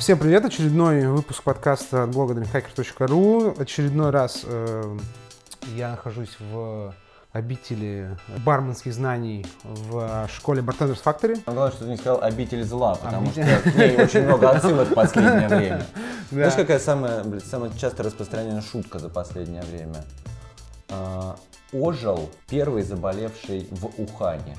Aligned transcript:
Всем 0.00 0.18
привет! 0.18 0.46
Очередной 0.46 1.06
выпуск 1.08 1.42
подкаста 1.42 2.04
от 2.04 2.12
блога 2.12 2.32
dreamhacker.ru. 2.32 3.60
Очередной 3.60 4.08
раз 4.08 4.44
э, 4.46 4.96
я 5.76 5.90
нахожусь 5.90 6.38
в 6.40 6.94
обители 7.32 8.16
барменских 8.38 8.94
знаний 8.94 9.44
в 9.62 10.26
школе 10.34 10.62
Bartenders 10.62 11.02
Factory. 11.04 11.42
Главное, 11.44 11.70
что 11.70 11.84
ты 11.84 11.90
не 11.90 11.98
сказал 11.98 12.22
обитель 12.22 12.64
зла, 12.64 12.94
потому 12.94 13.30
что 13.30 13.42
к 13.42 13.74
ней 13.74 14.02
очень 14.02 14.22
много 14.22 14.48
отсылок 14.48 14.88
в 14.88 14.94
последнее 14.94 15.48
время. 15.54 15.86
Знаешь, 16.30 16.54
какая 16.54 16.78
самая, 16.78 17.22
блин, 17.22 17.42
самая 17.42 17.70
часто 17.78 18.02
распространенная 18.02 18.62
шутка 18.62 18.98
за 18.98 19.10
последнее 19.10 19.62
время? 19.64 20.02
А, 20.88 21.36
ожил 21.74 22.30
первый 22.48 22.84
заболевший 22.84 23.68
в 23.70 24.00
Ухане. 24.00 24.56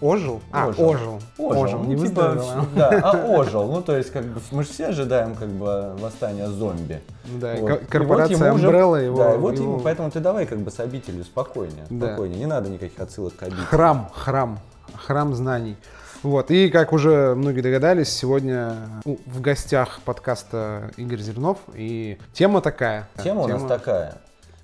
Ожил? 0.00 0.40
А, 0.50 0.68
Ожил. 0.68 0.84
ожил. 0.88 1.20
Ожил, 1.38 1.62
Ожил, 1.62 1.78
ну, 1.80 1.84
не 1.84 1.96
типа, 1.96 2.30
выздоровел. 2.30 2.66
Да, 2.74 3.00
а 3.02 3.16
ожил. 3.26 3.70
Ну, 3.70 3.82
то 3.82 3.96
есть, 3.96 4.10
как 4.10 4.24
бы, 4.24 4.40
мы 4.50 4.62
же 4.64 4.70
все 4.70 4.86
ожидаем, 4.86 5.34
как 5.34 5.48
бы, 5.48 5.94
восстания 6.00 6.48
зомби. 6.48 7.00
Да, 7.26 7.54
Вот. 7.56 7.66
ко- 7.68 7.74
И 7.74 7.78
вот 7.80 7.86
корпорация 7.90 8.46
ему 8.46 8.54
уже- 8.56 8.66
Umbrella 8.68 9.04
его... 9.04 9.16
Да, 9.18 9.36
вот 9.36 9.54
его- 9.54 9.64
ему, 9.64 9.80
поэтому 9.80 10.10
ты 10.10 10.20
давай, 10.20 10.46
как 10.46 10.58
бы, 10.60 10.70
с 10.70 10.80
обителью 10.80 11.24
спокойнее, 11.24 11.84
Да. 11.90 12.06
спокойнее. 12.08 12.38
Не 12.38 12.46
надо 12.46 12.70
никаких 12.70 12.98
отсылок 12.98 13.36
к 13.36 13.42
обители. 13.42 13.60
Храм, 13.64 14.08
храм, 14.14 14.58
храм 14.94 15.34
знаний. 15.34 15.76
Вот, 16.22 16.50
и 16.50 16.68
как 16.68 16.92
уже 16.92 17.34
многие 17.34 17.62
догадались, 17.62 18.10
сегодня 18.10 18.74
в 19.04 19.40
гостях 19.40 20.00
подкаста 20.04 20.90
Игорь 20.98 21.20
Зернов, 21.20 21.58
и 21.74 22.18
тема 22.34 22.60
такая. 22.60 23.08
Тема 23.22 23.42
у 23.42 23.48
нас 23.48 23.62
такая. 23.64 24.14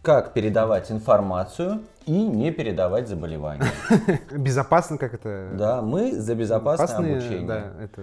Как 0.06 0.34
передавать 0.34 0.92
информацию 0.92 1.82
и 2.04 2.12
не 2.12 2.52
передавать 2.52 3.08
заболевания. 3.08 3.66
Безопасно, 4.30 4.98
как 4.98 5.14
это? 5.14 5.50
Да, 5.54 5.82
мы 5.82 6.12
за 6.12 6.36
безопасное 6.36 6.86
Безопасные, 6.86 7.16
обучение. 7.16 7.48
Да, 7.48 7.82
это... 7.82 8.02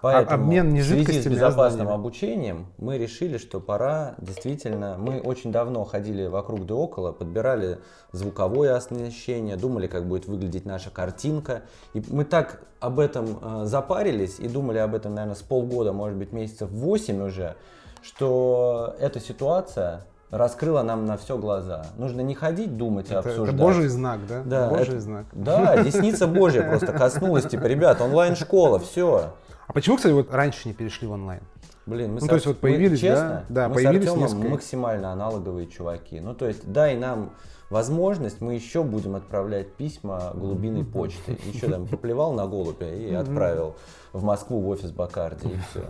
Поэтому 0.00 0.44
обмен 0.44 0.72
не 0.72 0.80
в 0.80 0.84
связи 0.84 1.02
с 1.02 1.06
жидкостями, 1.08 1.34
а 1.34 1.38
безопасным 1.38 1.70
знаниями. 1.72 2.00
обучением 2.00 2.66
мы 2.78 2.98
решили, 2.98 3.36
что 3.36 3.58
пора 3.58 4.14
действительно... 4.18 4.94
Мы 4.96 5.18
очень 5.20 5.50
давно 5.50 5.82
ходили 5.82 6.24
вокруг 6.28 6.66
да 6.66 6.76
около, 6.76 7.10
подбирали 7.10 7.80
звуковое 8.12 8.76
оснащение, 8.76 9.56
думали, 9.56 9.88
как 9.88 10.06
будет 10.06 10.26
выглядеть 10.26 10.66
наша 10.66 10.90
картинка. 10.90 11.62
И 11.94 12.02
мы 12.10 12.26
так 12.26 12.62
об 12.78 13.00
этом 13.00 13.40
э, 13.42 13.64
запарились 13.64 14.38
и 14.38 14.46
думали 14.46 14.78
об 14.78 14.94
этом, 14.94 15.16
наверное, 15.16 15.34
с 15.34 15.42
полгода, 15.42 15.92
может 15.92 16.16
быть, 16.16 16.32
месяцев 16.32 16.70
8 16.70 17.20
уже, 17.24 17.56
что 18.02 18.94
эта 19.00 19.18
ситуация 19.18 20.06
раскрыла 20.30 20.82
нам 20.82 21.06
на 21.06 21.16
все 21.16 21.36
глаза. 21.38 21.86
Нужно 21.96 22.20
не 22.20 22.34
ходить, 22.34 22.76
думать 22.76 23.06
и 23.10 23.12
Это, 23.14 23.20
это 23.20 23.30
обсуждать. 23.30 23.56
божий 23.60 23.88
знак, 23.88 24.20
да? 24.28 24.42
Да, 24.44 24.68
Божий 24.68 24.94
это- 24.94 25.00
знак. 25.00 25.26
Да, 25.32 25.82
десница 25.82 26.26
Божья 26.26 26.62
просто 26.62 26.92
коснулась, 26.92 27.46
типа, 27.46 27.64
ребят, 27.64 28.00
онлайн-школа, 28.00 28.78
все. 28.78 29.34
А 29.66 29.72
почему, 29.72 29.96
кстати, 29.96 30.12
вот 30.12 30.32
раньше 30.32 30.68
не 30.68 30.74
перешли 30.74 31.06
в 31.08 31.12
онлайн? 31.12 31.40
Блин, 31.86 32.12
мы 32.14 32.20
Ну, 32.20 32.26
с 32.26 32.28
то 32.28 32.34
есть 32.34 32.46
вот 32.46 32.58
появились, 32.58 33.02
мы, 33.02 33.08
честно, 33.08 33.28
да? 33.48 33.62
Да, 33.62 33.68
мы 33.68 33.74
появились 33.76 34.10
с 34.10 34.14
несколько. 34.14 34.48
максимально 34.48 35.12
аналоговые 35.12 35.66
чуваки. 35.66 36.20
Ну, 36.20 36.34
то 36.34 36.46
есть, 36.46 36.70
дай 36.70 36.96
нам 36.96 37.30
возможность, 37.70 38.40
мы 38.40 38.54
еще 38.54 38.82
будем 38.84 39.16
отправлять 39.16 39.74
письма 39.74 40.30
голубиной 40.34 40.84
почты. 40.84 41.38
Еще 41.52 41.68
там 41.68 41.86
поплевал 41.88 42.32
на 42.32 42.46
голубя 42.46 42.92
и 42.92 43.12
отправил 43.14 43.74
в 44.12 44.22
Москву 44.22 44.60
в 44.60 44.68
офис 44.68 44.90
Бакарди, 44.92 45.48
и 45.48 45.56
все. 45.70 45.84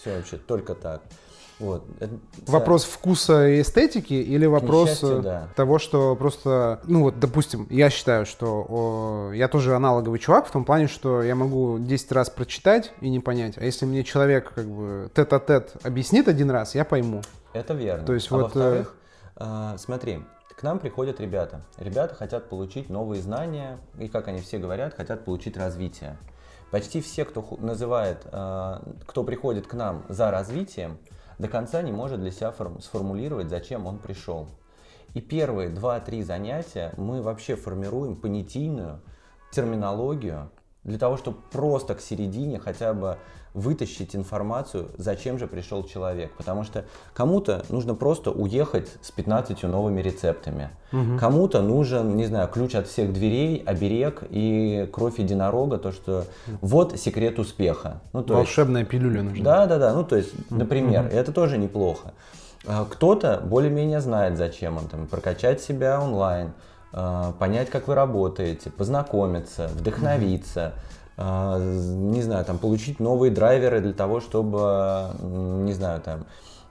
Все 0.00 0.16
вообще, 0.16 0.36
только 0.36 0.74
так. 0.74 1.02
Вот. 1.58 1.84
Это- 2.00 2.18
Вопрос 2.46 2.84
вкуса 2.84 3.48
и 3.48 3.62
эстетики 3.62 4.12
или 4.12 4.44
вопрос 4.46 4.88
несчастью, 4.88 5.18
э, 5.18 5.22
да. 5.22 5.48
того, 5.56 5.78
что 5.78 6.14
просто, 6.14 6.80
ну 6.84 7.02
вот, 7.02 7.18
допустим, 7.18 7.66
я 7.70 7.88
считаю, 7.88 8.26
что 8.26 8.66
о, 8.68 9.30
я 9.32 9.48
тоже 9.48 9.74
аналоговый 9.74 10.18
чувак 10.18 10.46
в 10.46 10.50
том 10.50 10.64
плане, 10.66 10.86
что 10.86 11.22
я 11.22 11.34
могу 11.34 11.78
10 11.78 12.12
раз 12.12 12.28
прочитать 12.28 12.92
и 13.00 13.08
не 13.08 13.20
понять, 13.20 13.56
а 13.56 13.64
если 13.64 13.86
мне 13.86 14.04
человек 14.04 14.52
как 14.54 14.66
бы 14.66 15.10
тет-а-тет 15.14 15.76
объяснит 15.82 16.28
один 16.28 16.50
раз, 16.50 16.74
я 16.74 16.84
пойму. 16.84 17.22
Это 17.54 17.72
верно. 17.72 18.04
То 18.04 18.12
есть 18.12 18.30
а 18.30 18.34
вот, 18.34 18.42
во-вторых, 18.42 18.94
э, 19.36 19.76
смотри, 19.78 20.22
к 20.56 20.62
нам 20.62 20.78
приходят 20.78 21.20
ребята. 21.20 21.62
Ребята 21.78 22.14
хотят 22.14 22.50
получить 22.50 22.90
новые 22.90 23.22
знания, 23.22 23.78
и, 23.98 24.08
как 24.08 24.28
они 24.28 24.40
все 24.40 24.58
говорят, 24.58 24.94
хотят 24.94 25.24
получить 25.24 25.56
развитие. 25.56 26.18
Почти 26.70 27.00
все, 27.00 27.24
кто 27.24 27.46
называет, 27.60 28.26
э, 28.30 28.78
кто 29.06 29.24
приходит 29.24 29.66
к 29.66 29.72
нам 29.74 30.04
за 30.08 30.30
развитием, 30.30 30.98
до 31.38 31.48
конца 31.48 31.82
не 31.82 31.92
может 31.92 32.20
для 32.20 32.30
себя 32.30 32.50
форм- 32.50 32.80
сформулировать, 32.80 33.48
зачем 33.48 33.86
он 33.86 33.98
пришел. 33.98 34.48
И 35.14 35.20
первые 35.20 35.70
2-3 35.70 36.22
занятия 36.22 36.92
мы 36.96 37.22
вообще 37.22 37.56
формируем 37.56 38.16
понятийную 38.16 39.00
терминологию 39.52 40.50
для 40.84 40.98
того, 40.98 41.16
чтобы 41.16 41.38
просто 41.50 41.94
к 41.94 42.00
середине 42.00 42.58
хотя 42.58 42.92
бы 42.94 43.18
вытащить 43.56 44.14
информацию, 44.14 44.88
зачем 44.98 45.38
же 45.38 45.46
пришел 45.46 45.82
человек. 45.82 46.30
Потому 46.36 46.62
что 46.62 46.84
кому-то 47.14 47.64
нужно 47.70 47.94
просто 47.94 48.30
уехать 48.30 48.88
с 49.00 49.10
15 49.10 49.62
новыми 49.64 50.00
рецептами. 50.02 50.70
Кому-то 51.18 51.62
нужен, 51.62 52.16
не 52.16 52.26
знаю, 52.26 52.48
ключ 52.48 52.74
от 52.74 52.86
всех 52.86 53.12
дверей, 53.12 53.62
оберег 53.66 54.22
и 54.30 54.88
кровь 54.92 55.18
единорога, 55.18 55.78
то, 55.78 55.90
что 55.90 56.24
вот 56.60 56.98
секрет 56.98 57.38
успеха. 57.38 58.00
Ну, 58.12 58.22
то 58.22 58.34
есть- 58.34 58.46
Волшебная 58.50 58.84
пилюля 58.84 59.22
нужна. 59.22 59.44
да, 59.44 59.66
да, 59.66 59.78
да. 59.78 59.94
Ну, 59.94 60.04
то 60.04 60.16
есть, 60.16 60.32
например, 60.50 61.08
это 61.12 61.32
тоже 61.32 61.58
неплохо. 61.58 62.12
А, 62.66 62.84
Кто-то 62.84 63.40
более-менее 63.44 64.00
знает, 64.00 64.36
зачем 64.36 64.76
он 64.76 64.86
там, 64.88 65.06
прокачать 65.06 65.62
себя 65.62 66.00
онлайн, 66.00 66.52
а, 66.92 67.32
понять, 67.38 67.70
как 67.70 67.88
вы 67.88 67.94
работаете, 67.94 68.70
познакомиться, 68.70 69.68
вдохновиться, 69.74 70.72
не 71.18 72.22
знаю, 72.22 72.44
там, 72.44 72.58
получить 72.58 73.00
новые 73.00 73.32
драйверы 73.32 73.80
для 73.80 73.94
того, 73.94 74.20
чтобы, 74.20 75.10
не 75.22 75.72
знаю, 75.72 76.02
там, 76.02 76.26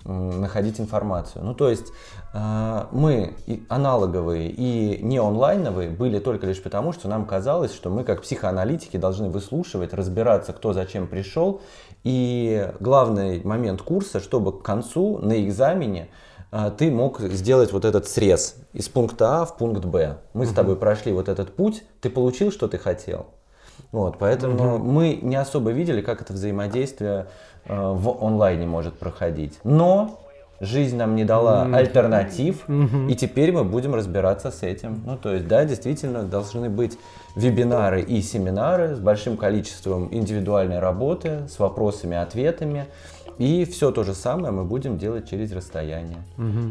находить 0.06 0.80
информацию. 0.80 1.44
Ну, 1.44 1.56
то 1.56 1.70
есть 1.70 1.88
а, 2.34 2.88
мы 2.92 3.34
и 3.48 3.66
аналоговые 3.70 4.52
и 4.52 5.02
не 5.02 5.18
онлайновые 5.18 5.90
были 5.90 6.20
только 6.20 6.46
лишь 6.46 6.62
потому, 6.62 6.94
что 6.94 7.08
нам 7.08 7.26
казалось, 7.26 7.74
что 7.74 7.90
мы 7.90 8.04
как 8.04 8.22
психоаналитики 8.22 8.98
должны 8.98 9.30
выслушивать, 9.30 9.94
разбираться, 9.94 10.54
кто 10.54 10.74
зачем 10.74 11.08
пришел. 11.08 11.62
И 12.04 12.72
главный 12.80 13.44
момент 13.44 13.82
курса, 13.82 14.20
чтобы 14.20 14.60
к 14.60 14.62
концу 14.62 15.18
на 15.18 15.44
экзамене 15.44 16.10
а, 16.52 16.70
ты 16.70 16.92
мог 16.92 17.20
сделать 17.20 17.74
вот 17.74 17.84
этот 17.84 18.08
срез 18.08 18.58
из 18.74 18.88
пункта 18.90 19.42
А 19.42 19.46
в 19.46 19.58
пункт 19.58 19.86
Б. 19.86 20.18
Мы 20.34 20.46
с 20.46 20.54
тобой 20.54 20.76
прошли 20.76 21.14
вот 21.14 21.30
этот 21.30 21.56
путь, 21.56 21.84
ты 22.02 22.12
получил, 22.12 22.52
что 22.52 22.68
ты 22.68 22.78
хотел. 22.78 23.26
Вот, 23.92 24.18
поэтому 24.20 24.78
мы 24.80 25.20
не 25.22 25.36
особо 25.36 25.72
видели, 25.72 26.02
как 26.02 26.22
это 26.22 26.34
взаимодействие 26.34 27.28
э, 27.66 27.74
в 27.76 28.24
онлайне 28.24 28.66
может 28.66 28.94
проходить. 29.00 29.60
Но 29.64 30.20
жизнь 30.62 30.96
нам 30.98 31.16
не 31.16 31.24
дала 31.26 31.64
альтернатив, 31.74 32.66
и 33.10 33.16
теперь 33.16 33.52
мы 33.52 33.64
будем 33.64 33.94
разбираться 33.96 34.52
с 34.52 34.64
этим. 34.64 35.02
Ну, 35.06 35.18
то 35.18 35.34
есть, 35.34 35.48
да, 35.48 35.66
действительно, 35.66 36.24
должны 36.24 36.70
быть 36.70 36.98
вебинары 37.36 38.02
и 38.02 38.22
семинары 38.22 38.96
с 38.96 39.00
большим 39.00 39.36
количеством 39.38 40.08
индивидуальной 40.12 40.80
работы, 40.80 41.48
с 41.50 41.60
вопросами, 41.60 42.16
ответами. 42.18 42.86
И 43.38 43.66
все 43.66 43.92
то 43.92 44.04
же 44.06 44.14
самое 44.14 44.54
мы 44.54 44.64
будем 44.64 44.98
делать 44.98 45.30
через 45.30 45.52
расстояние. 45.52 46.20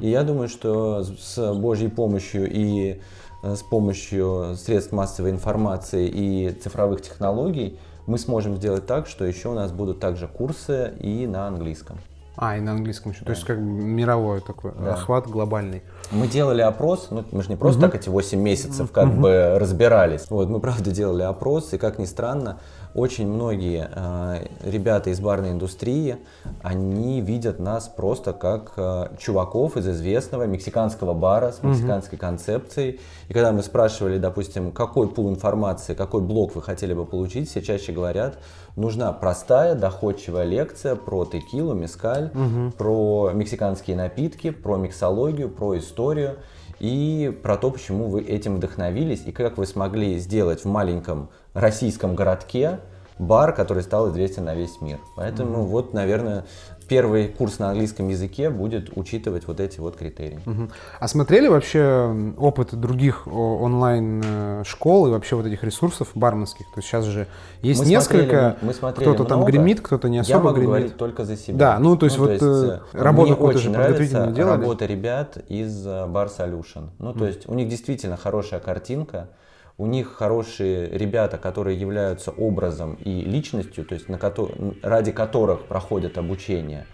И 0.00 0.08
я 0.08 0.22
думаю, 0.22 0.48
что 0.48 1.02
с- 1.04 1.52
Божьей 1.54 1.88
помощью 1.88 2.50
и 2.50 3.00
с 3.44 3.62
помощью 3.62 4.54
средств 4.56 4.92
массовой 4.92 5.30
информации 5.30 6.08
и 6.08 6.50
цифровых 6.50 7.02
технологий 7.02 7.78
мы 8.06 8.18
сможем 8.18 8.56
сделать 8.56 8.86
так, 8.86 9.06
что 9.06 9.24
еще 9.24 9.48
у 9.48 9.54
нас 9.54 9.72
будут 9.72 10.00
также 10.00 10.28
курсы 10.28 10.92
и 11.00 11.26
на 11.26 11.46
английском. 11.46 11.98
А, 12.36 12.56
и 12.56 12.60
на 12.60 12.72
английском 12.72 13.12
еще. 13.12 13.24
То 13.24 13.30
есть 13.30 13.44
как 13.44 13.58
бы 13.58 13.64
мировой 13.64 14.40
такой 14.40 14.72
Да. 14.78 14.94
охват 14.94 15.28
глобальный. 15.28 15.82
Мы 16.10 16.26
делали 16.26 16.62
опрос, 16.62 17.08
ну 17.10 17.24
мы 17.30 17.42
же 17.42 17.48
не 17.48 17.56
просто 17.56 17.80
так 17.82 17.94
эти 17.94 18.08
8 18.08 18.40
месяцев 18.40 18.90
как 18.90 19.12
бы 19.14 19.56
разбирались. 19.58 20.28
Вот, 20.30 20.48
мы 20.48 20.58
правда 20.58 20.90
делали 20.90 21.22
опрос, 21.22 21.72
и 21.74 21.78
как 21.78 21.98
ни 21.98 22.06
странно, 22.06 22.58
очень 22.94 23.28
многие 23.28 23.90
э, 23.92 24.46
ребята 24.62 25.10
из 25.10 25.18
барной 25.18 25.50
индустрии, 25.50 26.16
они 26.62 27.20
видят 27.20 27.58
нас 27.58 27.88
просто 27.88 28.32
как 28.32 28.74
э, 28.76 29.08
чуваков 29.18 29.76
из 29.76 29.88
известного 29.88 30.44
мексиканского 30.44 31.12
бара 31.12 31.50
с 31.50 31.62
мексиканской 31.62 32.16
концепцией. 32.18 33.00
И 33.28 33.32
когда 33.32 33.50
мы 33.50 33.62
спрашивали, 33.62 34.18
допустим, 34.18 34.70
какой 34.70 35.08
пул 35.08 35.28
информации, 35.28 35.94
какой 35.94 36.22
блок 36.22 36.54
вы 36.54 36.62
хотели 36.62 36.94
бы 36.94 37.04
получить, 37.04 37.50
все 37.50 37.62
чаще 37.62 37.92
говорят, 37.92 38.38
нужна 38.76 39.12
простая, 39.12 39.74
доходчивая 39.74 40.44
лекция 40.44 40.94
про 40.94 41.24
текилу, 41.24 41.74
мескаль, 41.74 42.30
про 42.78 43.32
мексиканские 43.34 43.96
напитки, 43.96 44.50
про 44.50 44.76
миксологию, 44.76 45.48
про 45.48 45.78
историю 45.78 46.36
и 46.78 47.36
про 47.42 47.56
то, 47.56 47.70
почему 47.70 48.06
вы 48.08 48.22
этим 48.22 48.56
вдохновились 48.56 49.22
и 49.26 49.32
как 49.32 49.58
вы 49.58 49.66
смогли 49.66 50.18
сделать 50.18 50.64
в 50.64 50.66
маленьком 50.66 51.30
российском 51.54 52.14
городке 52.14 52.80
бар, 53.18 53.54
который 53.54 53.82
стал 53.82 54.10
известен 54.10 54.44
на 54.44 54.54
весь 54.54 54.80
мир. 54.80 54.98
Поэтому 55.16 55.64
вот, 55.64 55.94
наверное, 55.94 56.44
первый 56.88 57.28
курс 57.28 57.58
на 57.58 57.70
английском 57.70 58.08
языке 58.08 58.50
будет 58.50 58.96
учитывать 58.96 59.46
вот 59.46 59.60
эти 59.60 59.80
вот 59.80 59.96
критерии. 59.96 60.40
Угу. 60.44 60.68
А 61.00 61.08
смотрели 61.08 61.48
вообще 61.48 62.34
опыт 62.36 62.74
других 62.74 63.26
онлайн-школ 63.26 65.08
и 65.08 65.10
вообще 65.10 65.36
вот 65.36 65.46
этих 65.46 65.64
ресурсов 65.64 66.08
барменских? 66.14 66.66
То 66.66 66.78
есть 66.78 66.88
сейчас 66.88 67.04
же 67.04 67.26
есть 67.62 67.80
мы 67.80 67.86
несколько, 67.86 68.56
смотрели, 68.72 69.08
мы 69.08 69.14
кто-то 69.14 69.24
там 69.24 69.44
гремит, 69.44 69.80
кто-то 69.80 70.08
не 70.08 70.18
особо 70.18 70.36
Я 70.36 70.42
могу 70.42 70.56
гремит. 70.56 70.68
говорить 70.68 70.96
только 70.96 71.24
за 71.24 71.36
себя. 71.36 71.56
Да, 71.56 71.78
ну 71.78 71.96
то 71.96 72.06
есть 72.06 72.18
ну, 72.18 72.26
вот 72.26 72.38
то 72.38 72.64
есть, 72.64 72.82
э, 72.92 72.98
работа 72.98 73.34
какую-то 73.34 73.58
же 73.58 73.70
подготовительную 73.70 74.32
делали? 74.32 74.60
работа 74.60 74.86
ребят 74.86 75.38
из 75.48 75.86
э, 75.86 75.90
Bar 76.06 76.30
Solution. 76.36 76.90
Ну 76.98 77.12
то 77.12 77.24
mm. 77.24 77.28
есть 77.28 77.48
у 77.48 77.54
них 77.54 77.68
действительно 77.68 78.16
хорошая 78.16 78.60
картинка, 78.60 79.28
у 79.76 79.86
них 79.86 80.12
хорошие 80.12 80.88
ребята, 80.88 81.36
которые 81.38 81.78
являются 81.78 82.30
образом 82.30 82.94
и 82.94 83.22
личностью, 83.22 83.84
то 83.84 83.94
есть 83.94 84.08
на 84.08 84.18
ко- 84.18 84.48
ради 84.82 85.12
которых 85.12 85.66
проходят 85.66 86.16
обучение. 86.16 86.86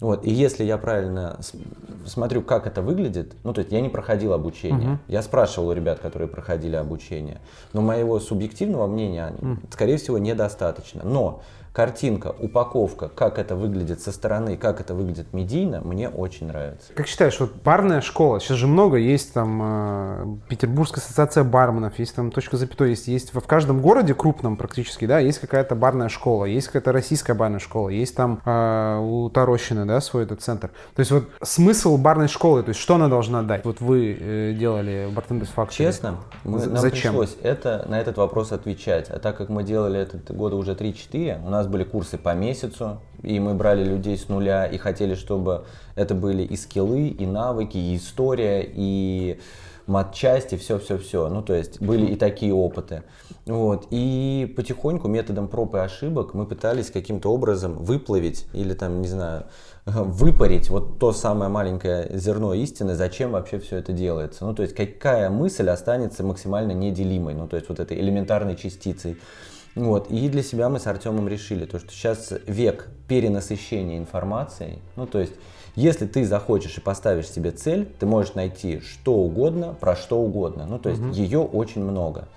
Вот. 0.00 0.24
И 0.24 0.32
если 0.32 0.64
я 0.64 0.78
правильно 0.78 1.38
смотрю, 2.06 2.42
как 2.42 2.66
это 2.66 2.82
выглядит, 2.82 3.36
ну, 3.44 3.52
то 3.52 3.60
есть 3.60 3.70
я 3.70 3.80
не 3.80 3.88
проходил 3.88 4.32
обучение. 4.32 4.94
Угу. 4.94 4.98
Я 5.06 5.22
спрашивал 5.22 5.68
у 5.68 5.72
ребят, 5.72 6.00
которые 6.00 6.28
проходили 6.28 6.74
обучение. 6.74 7.40
Но 7.72 7.82
моего 7.82 8.18
субъективного 8.18 8.88
мнения, 8.88 9.32
угу. 9.40 9.58
скорее 9.70 9.98
всего, 9.98 10.18
недостаточно. 10.18 11.02
Но 11.04 11.42
картинка, 11.72 12.34
упаковка, 12.38 13.08
как 13.08 13.38
это 13.38 13.56
выглядит 13.56 14.00
со 14.00 14.12
стороны, 14.12 14.56
как 14.56 14.80
это 14.80 14.94
выглядит 14.94 15.32
медийно, 15.32 15.80
мне 15.80 16.08
очень 16.08 16.48
нравится. 16.48 16.92
Как 16.94 17.06
считаешь, 17.06 17.40
вот 17.40 17.54
барная 17.64 18.02
школа, 18.02 18.40
сейчас 18.40 18.58
же 18.58 18.66
много, 18.66 18.98
есть 18.98 19.32
там 19.32 19.60
э, 19.62 20.26
Петербургская 20.48 21.02
ассоциация 21.02 21.44
барменов, 21.44 21.98
есть 21.98 22.14
там 22.14 22.30
точка 22.30 22.56
запятой, 22.56 22.90
есть, 22.90 23.08
есть 23.08 23.34
в 23.34 23.40
каждом 23.40 23.80
городе 23.80 24.14
крупном 24.14 24.56
практически, 24.56 25.06
да, 25.06 25.18
есть 25.18 25.38
какая-то 25.38 25.74
барная 25.74 26.08
школа, 26.08 26.44
есть 26.44 26.66
какая-то 26.66 26.92
российская 26.92 27.34
барная 27.34 27.58
школа, 27.58 27.88
есть 27.88 28.14
там 28.14 28.42
э, 28.44 28.98
у 29.00 29.30
Тарощины, 29.30 29.86
да, 29.86 30.00
свой 30.00 30.24
этот 30.24 30.42
центр. 30.42 30.68
То 30.94 31.00
есть 31.00 31.10
вот 31.10 31.28
смысл 31.42 31.96
барной 31.96 32.28
школы, 32.28 32.62
то 32.62 32.70
есть 32.70 32.80
что 32.80 32.96
она 32.96 33.08
должна 33.08 33.42
дать? 33.42 33.64
Вот 33.64 33.80
вы 33.80 34.16
э, 34.18 34.52
делали 34.52 35.08
Bartenders 35.10 35.48
Factory. 35.54 35.70
Честно, 35.70 36.16
мы, 36.44 36.64
нам 36.66 36.76
Зачем? 36.76 37.12
пришлось 37.12 37.36
это, 37.42 37.86
на 37.88 37.98
этот 37.98 38.18
вопрос 38.18 38.52
отвечать. 38.52 39.08
А 39.08 39.18
так 39.18 39.38
как 39.38 39.48
мы 39.48 39.62
делали 39.62 40.00
это 40.00 40.32
года 40.32 40.56
уже 40.56 40.72
3-4, 40.72 41.46
у 41.46 41.50
нас 41.50 41.61
нас 41.62 41.70
были 41.70 41.84
курсы 41.84 42.18
по 42.18 42.34
месяцу, 42.34 43.00
и 43.22 43.38
мы 43.40 43.54
брали 43.54 43.84
людей 43.84 44.16
с 44.18 44.28
нуля 44.28 44.66
и 44.66 44.78
хотели, 44.78 45.14
чтобы 45.14 45.64
это 45.94 46.14
были 46.14 46.42
и 46.42 46.56
скиллы, 46.56 47.08
и 47.08 47.26
навыки, 47.26 47.76
и 47.76 47.96
история, 47.96 48.68
и 48.68 49.38
матчасти, 49.86 50.56
все-все-все. 50.56 51.28
Ну, 51.28 51.42
то 51.42 51.54
есть 51.54 51.80
были 51.80 52.06
и 52.06 52.16
такие 52.16 52.52
опыты. 52.52 53.02
Вот. 53.46 53.86
И 53.90 54.52
потихоньку 54.56 55.08
методом 55.08 55.48
проб 55.48 55.74
и 55.74 55.78
ошибок 55.78 56.34
мы 56.34 56.46
пытались 56.46 56.90
каким-то 56.90 57.32
образом 57.32 57.76
выплавить 57.82 58.46
или 58.52 58.74
там, 58.74 59.00
не 59.00 59.08
знаю, 59.08 59.44
выпарить 59.84 60.70
вот 60.70 60.98
то 60.98 61.12
самое 61.12 61.50
маленькое 61.50 62.08
зерно 62.12 62.54
истины, 62.54 62.94
зачем 62.94 63.32
вообще 63.32 63.58
все 63.58 63.76
это 63.76 63.92
делается. 63.92 64.44
Ну, 64.44 64.54
то 64.54 64.62
есть 64.62 64.74
какая 64.74 65.30
мысль 65.30 65.68
останется 65.68 66.22
максимально 66.22 66.72
неделимой, 66.72 67.34
ну, 67.34 67.48
то 67.48 67.56
есть 67.56 67.68
вот 67.68 67.80
этой 67.80 67.98
элементарной 67.98 68.56
частицей. 68.56 69.16
Вот. 69.74 70.10
И 70.10 70.28
для 70.28 70.42
себя 70.42 70.68
мы 70.68 70.78
с 70.78 70.86
Артемом 70.86 71.28
решили, 71.28 71.64
то, 71.64 71.78
что 71.78 71.90
сейчас 71.90 72.32
век 72.46 72.88
перенасыщения 73.08 73.98
информацией. 73.98 74.78
Ну, 74.96 75.06
то 75.06 75.18
есть, 75.18 75.32
если 75.74 76.06
ты 76.06 76.26
захочешь 76.26 76.76
и 76.76 76.80
поставишь 76.80 77.28
себе 77.28 77.50
цель, 77.50 77.86
ты 77.98 78.06
можешь 78.06 78.34
найти 78.34 78.80
что 78.80 79.14
угодно, 79.14 79.74
про 79.78 79.96
что 79.96 80.18
угодно. 80.20 80.66
Ну, 80.66 80.78
то 80.78 80.90
есть, 80.90 81.00
угу. 81.00 81.12
ее 81.12 81.40
очень 81.40 81.82
много. 81.82 82.28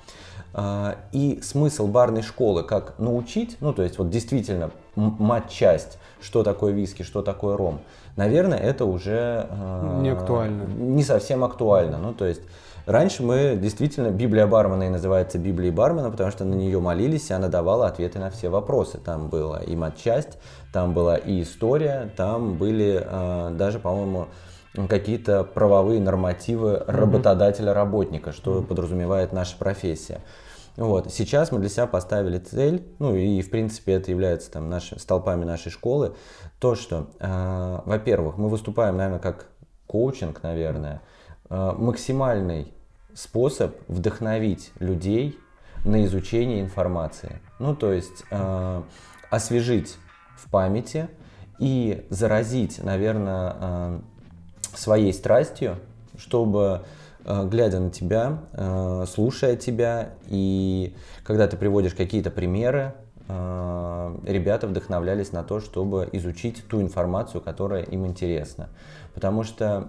А, 0.54 0.96
и 1.12 1.42
смысл 1.44 1.88
барной 1.88 2.22
школы, 2.22 2.64
как 2.64 2.98
научить, 2.98 3.58
ну, 3.60 3.74
то 3.74 3.84
есть, 3.84 3.98
вот 3.98 4.10
действительно, 4.10 4.72
мать-часть, 4.96 5.98
что 6.22 6.44
такое 6.44 6.72
виски, 6.72 7.04
что 7.04 7.22
такое 7.22 7.58
ром, 7.58 7.82
наверное, 8.16 8.58
это 8.58 8.86
уже... 8.86 9.48
А, 9.50 10.00
не 10.02 10.10
актуально. 10.10 10.64
Не 10.64 11.04
совсем 11.04 11.44
актуально. 11.44 11.98
Ну, 11.98 12.14
то 12.14 12.26
есть, 12.26 12.42
Раньше 12.86 13.24
мы 13.24 13.58
действительно, 13.60 14.12
Библия 14.12 14.46
бармена 14.46 14.84
и 14.84 14.90
называется 14.90 15.40
Библией 15.40 15.72
бармена, 15.72 16.12
потому 16.12 16.30
что 16.30 16.46
на 16.46 16.54
нее 16.54 16.80
молились, 16.80 17.32
и 17.32 17.34
она 17.34 17.48
давала 17.48 17.88
ответы 17.88 18.20
на 18.20 18.30
все 18.30 18.50
вопросы. 18.50 19.00
Там 19.00 19.30
была 19.30 19.60
и 19.64 19.76
матчасть, 19.76 20.38
там 20.72 20.94
была 20.94 21.18
и 21.18 21.42
история, 21.42 22.12
там 22.16 22.58
были 22.58 23.04
э, 23.04 23.50
даже, 23.56 23.80
по-моему, 23.80 24.28
какие-то 24.88 25.44
правовые 25.44 26.00
нормативы 26.00 26.84
работодателя-работника, 26.86 28.32
что 28.32 28.62
подразумевает 28.62 29.34
наша 29.34 29.58
профессия. 29.58 30.22
Вот. 30.78 31.12
Сейчас 31.12 31.52
мы 31.52 31.60
для 31.60 31.70
себя 31.70 31.88
поставили 31.88 32.38
цель, 32.38 32.86
ну 33.00 33.16
и 33.16 33.42
в 33.42 33.50
принципе 33.50 33.94
это 33.94 34.12
является 34.12 34.52
там 34.52 34.70
наши, 34.70 35.00
столпами 35.00 35.46
нашей 35.46 35.72
школы, 35.72 36.14
то, 36.60 36.76
что, 36.76 37.08
э, 37.20 37.80
во-первых, 37.86 38.38
мы 38.38 38.50
выступаем, 38.50 38.98
наверное, 38.98 39.20
как 39.20 39.48
коучинг, 39.88 40.44
наверное, 40.44 41.02
э, 41.50 41.72
максимальный 41.78 42.75
способ 43.15 43.75
вдохновить 43.88 44.71
людей 44.79 45.39
на 45.83 46.06
изучение 46.06 46.62
информации. 46.62 47.41
Ну, 47.59 47.75
то 47.75 47.91
есть 47.91 48.23
э, 48.29 48.83
освежить 49.29 49.97
в 50.38 50.50
памяти 50.50 51.07
и 51.59 52.06
заразить, 52.09 52.83
наверное, 52.83 53.56
э, 53.59 54.00
своей 54.75 55.13
страстью, 55.13 55.77
чтобы, 56.17 56.83
э, 57.23 57.47
глядя 57.50 57.79
на 57.79 57.89
тебя, 57.89 58.44
э, 58.53 59.06
слушая 59.07 59.56
тебя, 59.56 60.09
и 60.27 60.95
когда 61.23 61.47
ты 61.47 61.56
приводишь 61.57 61.94
какие-то 61.94 62.31
примеры, 62.31 62.94
ребята 63.27 64.68
вдохновлялись 64.68 65.31
на 65.31 65.44
то, 65.44 65.60
чтобы 65.60 66.07
изучить 66.12 66.63
ту 66.68 66.81
информацию, 66.81 67.42
которая 67.42 67.83
им 67.83 68.06
интересна. 68.06 68.69
Потому 69.13 69.44
что 69.44 69.88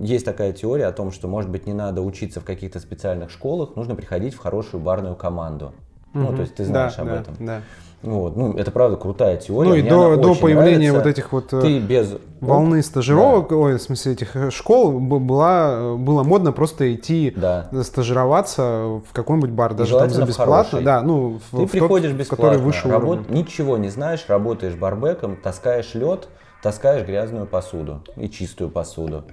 есть 0.00 0.24
такая 0.24 0.52
теория 0.52 0.86
о 0.86 0.92
том, 0.92 1.10
что, 1.12 1.26
может 1.26 1.50
быть, 1.50 1.66
не 1.66 1.72
надо 1.72 2.02
учиться 2.02 2.40
в 2.40 2.44
каких-то 2.44 2.78
специальных 2.78 3.30
школах, 3.30 3.74
нужно 3.74 3.94
приходить 3.94 4.34
в 4.34 4.38
хорошую 4.38 4.82
барную 4.82 5.16
команду. 5.16 5.72
Угу. 6.14 6.22
Ну, 6.22 6.36
то 6.36 6.42
есть 6.42 6.54
ты 6.54 6.64
знаешь 6.64 6.94
да, 6.96 7.02
об 7.02 7.08
да, 7.08 7.20
этом. 7.20 7.36
Да. 7.40 7.62
Вот, 8.02 8.34
ну, 8.34 8.54
это 8.54 8.70
правда 8.70 8.96
крутая 8.96 9.36
теория. 9.36 9.68
Ну 9.68 9.74
и 9.74 9.82
Мне 9.82 9.90
до, 9.90 10.16
до 10.16 10.34
появления 10.34 10.90
нравится. 10.90 10.94
вот 10.94 11.06
этих 11.06 11.32
вот 11.32 11.48
ты 11.48 11.76
э, 11.76 11.80
без... 11.80 12.14
волны 12.40 12.82
стажировок, 12.82 13.50
да. 13.50 13.56
ой, 13.56 13.76
в 13.76 13.82
смысле 13.82 14.12
этих 14.12 14.34
э, 14.36 14.50
школ, 14.50 14.98
была, 14.98 15.96
было 15.96 16.22
модно 16.22 16.52
просто 16.52 16.94
идти 16.94 17.30
да. 17.36 17.68
стажироваться 17.82 19.00
в 19.06 19.12
какой-нибудь 19.12 19.50
бар, 19.50 19.74
даже 19.74 19.98
там 19.98 20.08
за 20.08 20.24
бесплатно. 20.24 20.80
Да, 20.80 21.02
ну, 21.02 21.40
ты 21.50 21.66
в 21.66 21.70
приходишь 21.70 22.10
тот, 22.10 22.20
бесплатно, 22.20 22.46
который 22.46 22.64
выше 22.64 22.88
работ... 22.88 23.28
ничего 23.28 23.76
не 23.76 23.90
знаешь, 23.90 24.24
работаешь 24.28 24.74
барбеком, 24.76 25.36
таскаешь 25.36 25.92
лед, 25.92 26.28
таскаешь 26.62 27.06
грязную 27.06 27.46
посуду 27.46 28.02
и 28.16 28.28
чистую 28.28 28.70
посуду. 28.70 29.24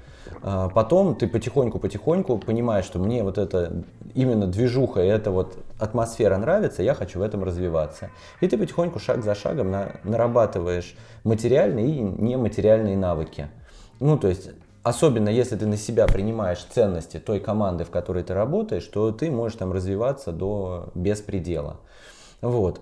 А, 0.41 0.69
потом 0.69 1.15
ты 1.15 1.27
потихоньку-потихоньку 1.27 2.38
понимаешь, 2.38 2.85
что 2.85 3.00
мне 3.00 3.24
вот 3.24 3.38
это 3.38 3.83
именно 4.13 4.48
движуха 4.48 5.01
и 5.03 5.07
эта 5.07 5.31
вот 5.31 5.57
атмосфера 5.79 6.38
нравится, 6.38 6.84
я 6.84 6.93
хочу 6.93 7.19
в 7.19 7.22
этом 7.22 7.43
развиваться. 7.43 8.10
И 8.41 8.48
ты 8.48 8.57
потихоньку, 8.57 9.00
шаг 9.00 9.24
за 9.24 9.36
шагом 9.36 9.72
на, 9.72 9.91
нарабатываешь 10.03 10.96
материальные 11.24 11.88
и 11.88 12.00
нематериальные 12.00 12.98
навыки. 12.98 13.50
Ну, 14.00 14.17
то 14.17 14.27
есть 14.27 14.50
Особенно 14.88 15.27
если 15.27 15.57
ты 15.57 15.65
на 15.65 15.75
себя 15.75 16.07
принимаешь 16.07 16.65
ценности 16.74 17.19
той 17.19 17.41
команды, 17.41 17.84
в 17.84 17.89
которой 17.89 18.24
ты 18.24 18.34
работаешь, 18.34 18.86
то 18.86 19.12
ты 19.12 19.29
можешь 19.29 19.57
там 19.57 19.74
развиваться 19.74 20.31
до 20.31 20.91
беспредела. 20.96 21.81
Вот. 22.39 22.79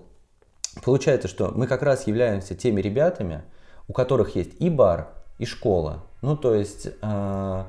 Получается, 0.83 1.27
что 1.27 1.51
мы 1.55 1.65
как 1.65 1.81
раз 1.81 2.05
являемся 2.05 2.53
теми 2.53 2.79
ребятами, 2.79 3.41
у 3.87 3.93
которых 3.93 4.35
есть 4.35 4.51
и 4.59 4.69
бар, 4.69 5.09
и 5.37 5.45
школа. 5.45 6.03
Ну, 6.21 6.35
то 6.37 6.55
есть 6.55 6.87
э, 7.01 7.63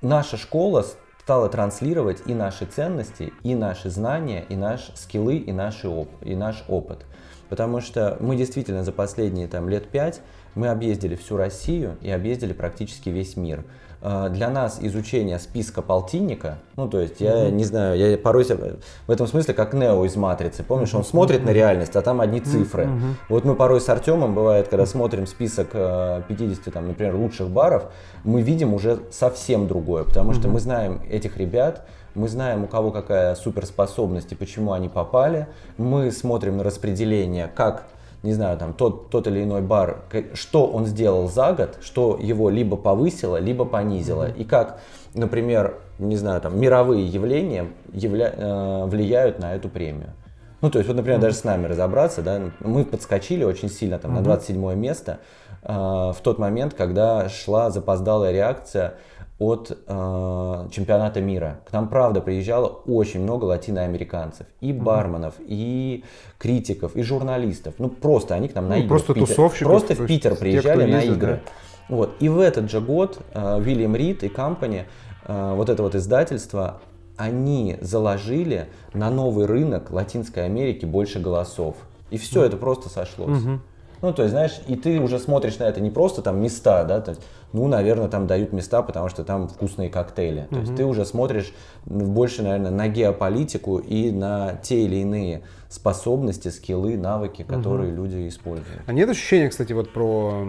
наша 0.00 0.36
школа 0.36 0.84
стала 1.24 1.48
транслировать 1.48 2.22
и 2.26 2.34
наши 2.34 2.66
ценности, 2.66 3.32
и 3.42 3.54
наши 3.54 3.90
знания, 3.90 4.44
и 4.48 4.56
наши 4.56 4.96
скиллы, 4.96 5.36
и, 5.36 5.52
наши 5.52 5.88
оп 5.88 6.10
и 6.22 6.36
наш 6.36 6.64
опыт. 6.68 7.06
Потому 7.48 7.80
что 7.80 8.16
мы 8.20 8.36
действительно 8.36 8.84
за 8.84 8.92
последние 8.92 9.48
там, 9.48 9.68
лет 9.68 9.88
пять 9.88 10.20
мы 10.54 10.68
объездили 10.68 11.16
всю 11.16 11.36
Россию 11.36 11.96
и 12.00 12.10
объездили 12.10 12.52
практически 12.52 13.08
весь 13.08 13.36
мир. 13.36 13.64
А, 14.06 14.28
для 14.28 14.50
нас 14.50 14.80
изучение 14.82 15.38
списка 15.38 15.80
полтинника, 15.80 16.58
ну 16.76 16.86
то 16.90 17.00
есть 17.00 17.22
я 17.22 17.46
mm-hmm. 17.46 17.50
не 17.52 17.64
знаю, 17.64 17.96
я 17.96 18.18
порой 18.18 18.44
в 18.44 19.10
этом 19.10 19.26
смысле 19.26 19.54
как 19.54 19.72
Нео 19.72 20.04
из 20.04 20.14
Матрицы, 20.14 20.62
помнишь, 20.62 20.94
он 20.94 21.04
смотрит 21.04 21.40
mm-hmm. 21.40 21.46
на 21.46 21.50
реальность, 21.50 21.96
а 21.96 22.02
там 22.02 22.20
одни 22.20 22.40
цифры. 22.42 22.84
Mm-hmm. 22.84 23.14
Вот 23.30 23.46
мы 23.46 23.54
порой 23.54 23.80
с 23.80 23.88
Артемом, 23.88 24.34
бывает, 24.34 24.68
когда 24.68 24.84
смотрим 24.84 25.26
список 25.26 25.70
50, 25.70 26.70
там, 26.70 26.88
например, 26.88 27.14
лучших 27.14 27.48
баров, 27.48 27.84
мы 28.24 28.42
видим 28.42 28.74
уже 28.74 28.98
совсем 29.10 29.66
другое, 29.66 30.04
потому 30.04 30.32
mm-hmm. 30.32 30.38
что 30.38 30.48
мы 30.48 30.60
знаем 30.60 31.00
этих 31.08 31.38
ребят, 31.38 31.86
мы 32.14 32.28
знаем, 32.28 32.64
у 32.64 32.66
кого 32.66 32.90
какая 32.90 33.34
суперспособность 33.34 34.32
и 34.32 34.34
почему 34.34 34.72
они 34.72 34.90
попали, 34.90 35.46
мы 35.78 36.12
смотрим 36.12 36.58
на 36.58 36.62
распределение, 36.62 37.50
как 37.54 37.86
не 38.24 38.32
знаю, 38.32 38.56
там 38.56 38.72
тот, 38.72 39.10
тот 39.10 39.26
или 39.26 39.44
иной 39.44 39.60
бар, 39.60 40.04
что 40.32 40.66
он 40.66 40.86
сделал 40.86 41.28
за 41.28 41.52
год, 41.52 41.78
что 41.82 42.18
его 42.18 42.48
либо 42.48 42.74
повысило, 42.74 43.36
либо 43.36 43.66
понизило. 43.66 44.30
И 44.30 44.44
как, 44.44 44.80
например, 45.12 45.74
не 45.98 46.16
знаю, 46.16 46.40
там 46.40 46.58
мировые 46.58 47.06
явления 47.06 47.66
явля, 47.92 48.32
э, 48.34 48.84
влияют 48.86 49.40
на 49.40 49.54
эту 49.54 49.68
премию. 49.68 50.14
Ну, 50.62 50.70
то 50.70 50.78
есть, 50.78 50.88
вот, 50.88 50.96
например, 50.96 51.20
даже 51.20 51.36
с 51.36 51.44
нами 51.44 51.66
разобраться, 51.66 52.22
да, 52.22 52.40
мы 52.60 52.86
подскочили 52.86 53.44
очень 53.44 53.68
сильно 53.68 53.98
там, 53.98 54.14
на 54.14 54.22
27 54.22 54.74
место 54.74 55.18
э, 55.62 55.68
в 55.74 56.16
тот 56.22 56.38
момент, 56.38 56.72
когда 56.72 57.28
шла 57.28 57.68
запоздалая 57.68 58.32
реакция 58.32 58.94
от 59.44 59.70
э, 59.86 60.68
чемпионата 60.70 61.20
мира. 61.20 61.60
К 61.68 61.72
нам, 61.72 61.88
правда, 61.88 62.20
приезжало 62.20 62.66
очень 62.86 63.20
много 63.20 63.44
латиноамериканцев. 63.44 64.46
И 64.60 64.72
барменов, 64.72 65.34
и 65.38 66.04
критиков, 66.38 66.96
и 66.96 67.02
журналистов. 67.02 67.74
Ну, 67.78 67.88
просто 67.88 68.34
они 68.34 68.48
к 68.48 68.54
нам 68.54 68.68
на 68.68 68.74
Ну, 68.76 68.78
игры. 68.80 68.88
просто 68.88 69.14
тусовщиков, 69.14 69.70
Просто 69.70 69.96
то 69.96 70.02
в 70.02 70.06
Питер 70.06 70.32
те, 70.32 70.40
приезжали 70.40 70.90
на 70.90 70.96
ездит, 70.96 71.16
игры. 71.16 71.40
Вот. 71.88 72.10
И 72.20 72.28
в 72.28 72.40
этот 72.40 72.70
же 72.70 72.80
год 72.80 73.18
э, 73.34 73.60
Вильям 73.60 73.94
Рид 73.94 74.22
и 74.24 74.28
компания, 74.28 74.86
э, 75.26 75.54
вот 75.54 75.68
это 75.68 75.82
вот 75.82 75.94
издательство, 75.94 76.80
они 77.16 77.76
заложили 77.80 78.68
на 78.92 79.10
новый 79.10 79.46
рынок 79.46 79.90
Латинской 79.90 80.44
Америки 80.44 80.84
больше 80.84 81.20
голосов. 81.20 81.76
И 82.10 82.16
все 82.16 82.44
это 82.44 82.56
просто 82.56 82.88
сошлось. 82.88 83.42
Ну, 84.04 84.12
то 84.12 84.20
есть, 84.20 84.32
знаешь, 84.32 84.60
и 84.66 84.76
ты 84.76 85.00
уже 85.00 85.18
смотришь 85.18 85.58
на 85.58 85.64
это 85.64 85.80
не 85.80 85.88
просто 85.88 86.20
там 86.20 86.38
места, 86.38 86.84
да, 86.84 87.00
то 87.00 87.12
есть, 87.12 87.22
ну, 87.54 87.68
наверное, 87.68 88.08
там 88.08 88.26
дают 88.26 88.52
места, 88.52 88.82
потому 88.82 89.08
что 89.08 89.24
там 89.24 89.48
вкусные 89.48 89.88
коктейли. 89.88 90.46
То 90.50 90.58
есть 90.58 90.76
ты 90.76 90.84
уже 90.84 91.06
смотришь 91.06 91.54
больше, 91.86 92.42
наверное, 92.42 92.70
на 92.70 92.88
геополитику 92.88 93.78
и 93.78 94.10
на 94.10 94.56
те 94.56 94.82
или 94.82 94.96
иные 94.96 95.40
способности, 95.70 96.48
скиллы, 96.48 96.98
навыки, 96.98 97.44
которые 97.44 97.92
люди 97.92 98.28
используют. 98.28 98.82
А 98.86 98.92
нет 98.92 99.08
ощущения, 99.08 99.48
кстати, 99.48 99.72
вот 99.72 99.90
про 99.90 100.46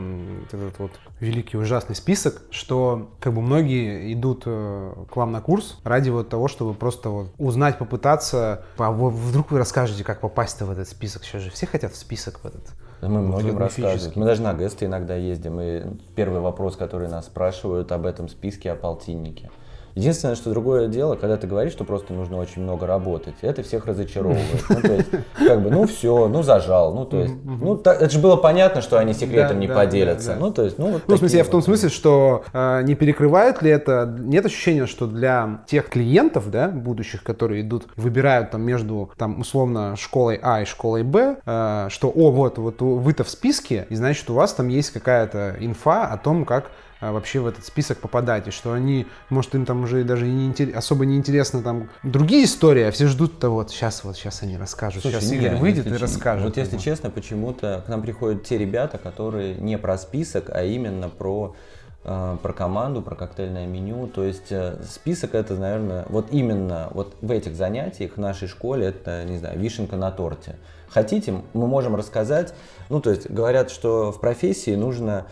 этот 0.51 0.77
вот 0.77 0.91
великий 1.21 1.57
ужасный 1.57 1.95
список, 1.95 2.41
что 2.51 3.09
как 3.21 3.33
бы 3.33 3.41
многие 3.41 4.11
идут 4.13 4.43
э, 4.45 4.93
к 5.09 5.15
вам 5.15 5.31
на 5.31 5.39
курс 5.39 5.79
ради 5.85 6.09
вот 6.09 6.27
того, 6.27 6.49
чтобы 6.49 6.73
просто 6.73 7.09
вот 7.09 7.27
узнать, 7.37 7.77
попытаться, 7.77 8.65
а 8.77 8.91
вдруг 8.91 9.51
вы 9.51 9.59
расскажете, 9.59 10.03
как 10.03 10.19
попасть-то 10.19 10.65
в 10.65 10.71
этот 10.71 10.89
список. 10.89 11.23
Сейчас 11.23 11.41
же 11.41 11.51
все 11.51 11.65
хотят 11.65 11.93
в 11.93 11.95
список 11.95 12.41
в 12.43 12.45
этот. 12.45 12.73
Мы 13.01 13.21
многим 13.21 13.53
Вот 13.53 13.59
рассказываем. 13.59 13.93
мифический. 13.95 14.19
Мы 14.19 14.25
даже 14.25 14.41
на 14.41 14.53
гесты 14.53 14.85
иногда 14.85 15.15
ездим, 15.15 15.59
и 15.59 15.83
первый 16.15 16.39
вопрос, 16.41 16.75
который 16.75 17.07
нас 17.07 17.25
спрашивают 17.25 17.91
об 17.91 18.05
этом 18.05 18.27
списке, 18.29 18.71
о 18.71 18.75
полтиннике. 18.75 19.51
Единственное, 19.95 20.35
что 20.35 20.49
другое 20.49 20.87
дело, 20.87 21.15
когда 21.15 21.37
ты 21.37 21.47
говоришь, 21.47 21.71
что 21.71 21.85
просто 21.85 22.13
нужно 22.13 22.37
очень 22.37 22.61
много 22.61 22.85
работать, 22.85 23.35
это 23.41 23.63
всех 23.63 23.85
разочаровывает. 23.85 24.45
Ну, 24.69 24.81
то 24.81 24.93
есть, 24.93 25.09
как 25.37 25.61
бы, 25.61 25.69
ну 25.71 25.87
все, 25.87 26.27
ну 26.27 26.43
зажал, 26.43 26.93
ну 26.93 27.05
то 27.05 27.21
есть, 27.21 27.33
ну 27.43 27.77
так, 27.77 28.01
это 28.01 28.11
же 28.11 28.19
было 28.19 28.35
понятно, 28.35 28.81
что 28.81 28.99
они 28.99 29.13
секретом 29.13 29.55
Да, 29.57 29.61
не 29.61 29.67
да, 29.67 29.75
поделятся. 29.75 30.33
да. 30.33 30.37
Ну 30.39 30.51
то 30.51 30.63
есть, 30.63 30.77
ну 30.77 30.91
вот 30.91 31.03
Ну, 31.07 31.15
в 31.15 31.19
смысле, 31.19 31.37
я 31.39 31.43
такие 31.43 31.49
в 31.49 31.51
том 31.51 31.59
вот. 31.61 31.65
смысле, 31.65 31.89
что 31.89 32.43
э, 32.51 32.81
не 32.83 32.95
перекрывает 32.95 33.61
ли 33.61 33.71
это, 33.71 34.13
нет 34.19 34.45
ощущения, 34.45 34.85
что 34.85 35.07
для 35.07 35.61
тех 35.67 35.87
клиентов, 35.89 36.51
да, 36.51 36.67
будущих, 36.67 37.23
которые 37.23 37.61
идут, 37.61 37.87
выбирают 37.95 38.51
там 38.51 38.63
между, 38.63 39.11
там, 39.17 39.39
условно, 39.39 39.95
школой 39.95 40.39
А 40.41 40.61
и 40.61 40.65
школой 40.65 41.03
Б, 41.03 41.37
э, 41.45 41.87
что, 41.89 42.09
о, 42.09 42.31
вот, 42.31 42.57
вот 42.57 42.81
вы-то 42.81 43.23
в 43.23 43.29
списке, 43.29 43.87
и 43.89 43.95
значит, 43.95 44.29
у 44.29 44.33
вас 44.33 44.53
там 44.53 44.67
есть 44.67 44.91
какая-то 44.91 45.55
инфа 45.59 46.07
о 46.07 46.17
том, 46.17 46.43
как 46.43 46.71
вообще 47.11 47.39
в 47.39 47.47
этот 47.47 47.65
список 47.65 47.99
попадать, 47.99 48.47
и 48.47 48.51
что 48.51 48.73
они, 48.73 49.07
может, 49.29 49.55
им 49.55 49.65
там 49.65 49.83
уже 49.83 50.03
даже 50.03 50.27
и 50.27 50.31
не 50.31 50.71
особо 50.71 51.05
не 51.05 51.17
интересно 51.17 51.61
там 51.61 51.89
другие 52.03 52.45
истории, 52.45 52.83
а 52.83 52.91
все 52.91 53.07
ждут-то 53.07 53.49
вот, 53.49 53.71
сейчас 53.71 54.03
вот, 54.03 54.15
сейчас 54.15 54.43
они 54.43 54.57
расскажут, 54.57 55.01
Слушай, 55.01 55.21
сейчас 55.21 55.31
Игорь 55.31 55.55
выйдет 55.55 55.87
и 55.87 55.97
расскажет. 55.97 56.45
Вот 56.45 56.57
если 56.57 56.77
честно, 56.77 57.09
почему-то 57.09 57.83
к 57.85 57.89
нам 57.89 58.01
приходят 58.01 58.43
те 58.43 58.57
ребята, 58.57 58.97
которые 58.97 59.55
не 59.55 59.77
про 59.77 59.97
список, 59.97 60.49
а 60.49 60.63
именно 60.63 61.09
про 61.09 61.55
э, 62.03 62.37
про 62.41 62.53
команду, 62.53 63.01
про 63.01 63.15
коктейльное 63.15 63.67
меню. 63.67 64.07
То 64.07 64.23
есть 64.23 64.51
э, 64.51 64.81
список 64.89 65.35
это, 65.35 65.55
наверное, 65.55 66.05
вот 66.09 66.27
именно 66.31 66.89
вот 66.91 67.15
в 67.21 67.31
этих 67.31 67.55
занятиях 67.55 68.13
в 68.15 68.19
нашей 68.19 68.47
школе 68.47 68.87
это, 68.87 69.23
не 69.25 69.37
знаю, 69.37 69.59
вишенка 69.59 69.95
на 69.95 70.11
торте. 70.11 70.55
Хотите, 70.89 71.41
мы 71.53 71.67
можем 71.67 71.95
рассказать. 71.95 72.53
Ну, 72.89 73.01
то 73.01 73.09
есть 73.09 73.29
говорят, 73.29 73.69
что 73.69 74.11
в 74.11 74.19
профессии 74.21 74.75
нужно 74.75 75.25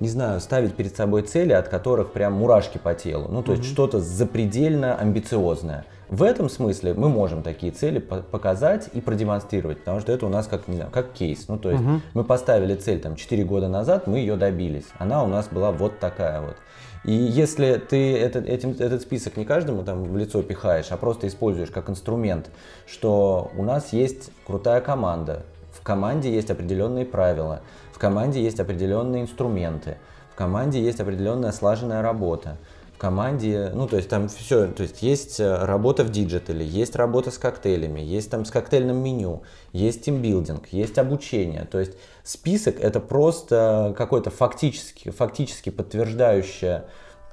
не 0.00 0.08
знаю, 0.08 0.40
ставить 0.40 0.74
перед 0.74 0.96
собой 0.96 1.22
цели, 1.22 1.52
от 1.52 1.68
которых 1.68 2.12
прям 2.12 2.34
мурашки 2.34 2.78
по 2.78 2.94
телу. 2.94 3.26
Ну, 3.28 3.42
то 3.42 3.52
есть 3.52 3.64
что-то 3.64 4.00
запредельно 4.00 4.94
амбициозное. 4.94 5.84
В 6.08 6.22
этом 6.22 6.48
смысле 6.48 6.94
мы 6.94 7.08
можем 7.08 7.42
такие 7.42 7.70
цели 7.70 7.98
по- 7.98 8.22
показать 8.22 8.88
и 8.94 9.00
продемонстрировать, 9.00 9.80
потому 9.80 10.00
что 10.00 10.12
это 10.12 10.24
у 10.24 10.30
нас 10.30 10.46
как, 10.46 10.66
не 10.66 10.76
знаю, 10.76 10.90
как 10.90 11.12
кейс. 11.12 11.48
Ну, 11.48 11.58
то 11.58 11.70
есть 11.70 11.82
мы 12.14 12.24
поставили 12.24 12.74
цель 12.76 13.00
там 13.00 13.16
4 13.16 13.44
года 13.44 13.68
назад, 13.68 14.06
мы 14.06 14.18
ее 14.18 14.36
добились. 14.36 14.86
Она 14.98 15.22
у 15.22 15.26
нас 15.26 15.48
была 15.48 15.70
вот 15.70 15.98
такая 15.98 16.40
вот. 16.40 16.56
И 17.04 17.12
если 17.12 17.74
ты 17.74 18.16
этот, 18.16 18.46
этим, 18.46 18.70
этот 18.78 19.02
список 19.02 19.36
не 19.36 19.44
каждому 19.44 19.84
там 19.84 20.04
в 20.04 20.16
лицо 20.16 20.42
пихаешь, 20.42 20.86
а 20.90 20.96
просто 20.96 21.28
используешь 21.28 21.70
как 21.70 21.90
инструмент, 21.90 22.50
что 22.86 23.50
у 23.56 23.62
нас 23.62 23.92
есть 23.92 24.30
крутая 24.46 24.80
команда, 24.80 25.44
в 25.72 25.82
команде 25.82 26.32
есть 26.32 26.50
определенные 26.50 27.04
правила, 27.04 27.60
в 27.98 28.00
команде 28.00 28.40
есть 28.40 28.60
определенные 28.60 29.22
инструменты, 29.22 29.96
в 30.32 30.36
команде 30.36 30.80
есть 30.80 31.00
определенная 31.00 31.50
слаженная 31.50 32.00
работа, 32.00 32.56
в 32.94 32.98
команде, 32.98 33.72
ну 33.74 33.88
то 33.88 33.96
есть 33.96 34.08
там 34.08 34.28
все, 34.28 34.68
то 34.68 34.84
есть 34.84 35.02
есть 35.02 35.40
э, 35.40 35.64
работа 35.64 36.04
в 36.04 36.10
диджитале, 36.12 36.64
есть 36.64 36.94
работа 36.94 37.32
с 37.32 37.38
коктейлями, 37.38 37.98
есть 37.98 38.30
там 38.30 38.44
с 38.44 38.52
коктейльным 38.52 38.98
меню, 38.98 39.42
есть 39.72 40.04
тимбилдинг, 40.04 40.68
есть 40.68 40.96
обучение, 40.96 41.64
то 41.64 41.80
есть 41.80 41.94
список 42.22 42.78
это 42.78 43.00
просто 43.00 43.92
какой-то 43.98 44.30
фактически, 44.30 45.10
фактически 45.10 45.70
подтверждающая 45.70 46.84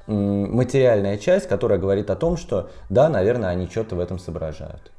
материальная 0.07 1.19
часть, 1.19 1.47
которая 1.47 1.77
говорит 1.77 2.09
о 2.09 2.15
том, 2.15 2.37
что 2.37 2.71
да, 2.89 3.07
наверное, 3.07 3.51
они 3.51 3.67
что-то 3.67 3.95
в 3.95 3.99
этом 3.99 4.17
соображают. 4.17 4.94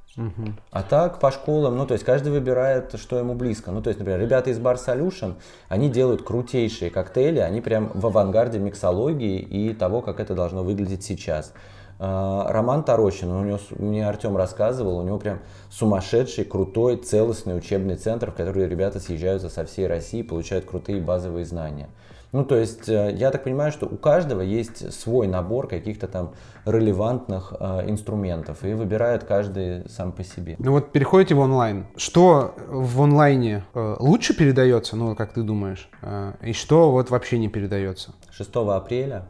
А 0.70 0.82
так 0.82 1.20
по 1.20 1.30
школам, 1.30 1.76
ну 1.76 1.87
то 1.87 1.92
есть 1.92 2.04
каждый 2.04 2.32
выбирает, 2.32 2.94
что 2.99 3.18
ему 3.18 3.35
близко. 3.35 3.70
Ну 3.70 3.82
то 3.82 3.90
есть, 3.90 3.99
например, 3.99 4.20
ребята 4.20 4.50
из 4.50 4.58
Bar 4.58 4.76
Solution, 4.76 5.35
они 5.68 5.90
делают 5.90 6.23
крутейшие 6.23 6.90
коктейли, 6.90 7.40
они 7.40 7.61
прям 7.61 7.90
в 7.92 8.06
авангарде 8.06 8.58
миксологии 8.58 9.38
и 9.38 9.75
того, 9.75 10.00
как 10.00 10.18
это 10.20 10.35
должно 10.35 10.62
выглядеть 10.62 11.04
сейчас. 11.04 11.52
А, 11.99 12.50
Роман 12.50 12.82
Тарощин, 12.85 13.30
у 13.30 13.44
него, 13.44 13.58
мне 13.78 14.06
Артем 14.06 14.37
рассказывал, 14.37 14.99
у 14.99 15.02
него 15.02 15.18
прям 15.18 15.40
сумасшедший, 15.70 16.44
крутой, 16.44 16.96
целостный 16.96 17.56
учебный 17.56 17.96
центр, 17.96 18.30
в 18.30 18.35
который 18.35 18.68
ребята 18.68 19.00
съезжаются 19.00 19.49
со 19.49 19.64
всей 19.64 19.87
России, 19.87 20.23
получают 20.23 20.66
крутые 20.66 21.00
базовые 21.00 21.44
знания. 21.44 21.88
Ну, 22.33 22.45
то 22.45 22.56
есть, 22.56 22.88
э, 22.88 23.14
я 23.14 23.30
так 23.30 23.45
понимаю, 23.45 23.73
что 23.73 23.87
у 23.87 23.97
каждого 23.97 24.40
есть 24.40 24.92
свой 24.92 25.26
набор 25.26 25.68
каких-то 25.68 26.09
там 26.09 26.35
релевантных 26.64 27.54
э, 27.59 27.88
инструментов, 27.88 28.64
и 28.64 28.75
выбирает 28.75 29.25
каждый 29.25 29.88
сам 29.88 30.12
по 30.12 30.25
себе. 30.25 30.56
Ну 30.59 30.73
вот 30.73 30.92
переходите 30.92 31.35
в 31.35 31.40
онлайн. 31.40 31.87
Что 31.97 32.54
в 32.68 33.00
онлайне 33.02 33.64
э, 33.75 33.97
лучше 33.99 34.37
передается, 34.37 34.97
ну 34.97 35.14
как 35.14 35.33
ты 35.33 35.42
думаешь, 35.42 35.88
э, 36.02 36.33
и 36.42 36.52
что 36.52 36.90
вот 36.90 37.11
вообще 37.11 37.38
не 37.38 37.49
передается? 37.49 38.12
6 38.30 38.50
апреля 38.56 39.26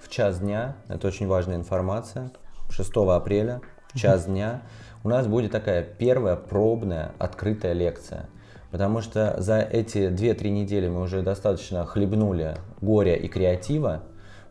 в 0.00 0.08
час 0.08 0.38
дня, 0.38 0.76
это 0.88 1.08
очень 1.08 1.26
важная 1.26 1.56
информация, 1.56 2.30
6 2.70 2.90
апреля 2.96 3.60
в 3.92 3.98
час 3.98 4.26
дня 4.26 4.62
у 5.06 5.08
нас 5.08 5.28
будет 5.28 5.52
такая 5.52 5.84
первая 5.84 6.34
пробная 6.34 7.12
открытая 7.20 7.74
лекция. 7.74 8.28
Потому 8.76 9.00
что 9.00 9.36
за 9.38 9.60
эти 9.60 10.10
2-3 10.10 10.50
недели 10.50 10.86
мы 10.86 11.00
уже 11.00 11.22
достаточно 11.22 11.86
хлебнули 11.86 12.56
горя 12.82 13.14
и 13.14 13.26
креатива, 13.26 14.02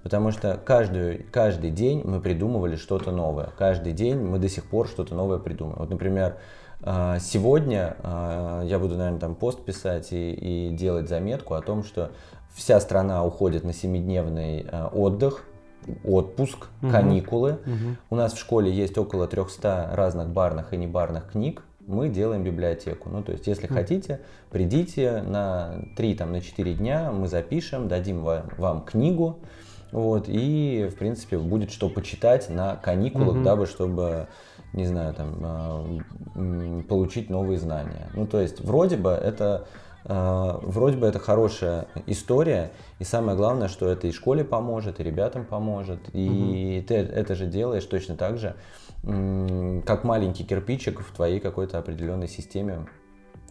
потому 0.02 0.32
что 0.32 0.60
каждую, 0.66 1.28
каждый 1.32 1.70
день 1.70 2.02
мы 2.04 2.20
придумывали 2.20 2.76
что-то 2.76 3.12
новое. 3.12 3.52
Каждый 3.56 3.94
день 3.94 4.18
мы 4.18 4.40
до 4.40 4.50
сих 4.50 4.66
пор 4.66 4.88
что-то 4.88 5.14
новое 5.14 5.38
придумываем. 5.38 5.80
Вот, 5.80 5.92
например, 5.92 6.38
э, 6.82 7.18
сегодня 7.22 7.98
э, 8.02 8.64
я 8.66 8.80
буду, 8.80 8.98
наверное, 8.98 9.20
там 9.20 9.36
пост 9.36 9.64
писать 9.64 10.12
и, 10.12 10.32
и 10.32 10.70
делать 10.72 11.08
заметку 11.08 11.54
о 11.54 11.62
том, 11.62 11.84
что 11.84 12.10
вся 12.56 12.80
страна 12.80 13.24
уходит 13.24 13.64
на 13.64 13.74
семидневный 13.74 14.66
э, 14.68 14.88
отдых, 14.88 15.44
отпуск, 16.04 16.66
каникулы. 16.82 17.60
У 18.10 18.16
нас 18.16 18.34
в 18.34 18.40
школе 18.40 18.72
есть 18.72 18.98
около 18.98 19.28
300 19.28 19.92
разных 19.94 20.30
барных 20.30 20.74
и 20.74 20.78
небарных 20.78 21.30
книг. 21.30 21.62
Мы 21.88 22.10
делаем 22.10 22.44
библиотеку. 22.44 23.10
Ну, 23.10 23.24
то 23.24 23.32
есть, 23.32 23.46
если 23.48 23.68
хотите, 23.68 24.20
придите 24.50 25.22
на 25.22 25.86
3, 25.96 26.16
там, 26.16 26.32
на 26.32 26.42
4 26.42 26.74
дня, 26.74 27.12
мы 27.12 27.28
запишем, 27.28 27.88
дадим 27.88 28.24
вам, 28.24 28.50
вам 28.58 28.82
книгу. 28.84 29.40
Вот, 29.92 30.26
и, 30.28 30.90
в 30.92 30.98
принципе, 30.98 31.38
будет 31.38 31.72
что 31.72 31.90
почитать 31.90 32.50
на 32.50 32.76
каникулах, 32.76 33.36
дабы, 33.44 33.66
чтобы, 33.68 34.28
не 34.74 34.86
знаю, 34.86 35.14
там, 35.14 36.02
м, 36.36 36.84
получить 36.84 37.30
новые 37.30 37.60
знания. 37.60 38.10
Ну, 38.14 38.26
то 38.26 38.42
есть, 38.42 38.62
вроде 38.62 38.98
бы 38.98 39.12
это 39.12 39.68
э, 40.08 40.60
вроде 40.62 40.98
бы 40.98 41.08
это 41.08 41.18
хорошая 41.18 41.88
история, 42.06 42.72
и 43.00 43.04
самое 43.04 43.36
главное, 43.36 43.68
что 43.68 43.88
это 43.90 44.08
и 44.08 44.12
школе 44.12 44.44
поможет, 44.44 45.00
и 45.00 45.04
ребятам 45.04 45.46
поможет, 45.46 46.00
и 46.14 46.86
ты 46.88 46.96
это 46.96 47.34
же 47.34 47.48
делаешь 47.48 47.86
точно 47.86 48.16
так 48.16 48.38
же, 48.38 48.56
как 49.86 50.04
маленький 50.04 50.44
кирпичик 50.44 51.02
в 51.02 51.12
твоей 51.14 51.40
какой-то 51.40 51.78
определенной 51.78 52.28
системе, 52.28 52.88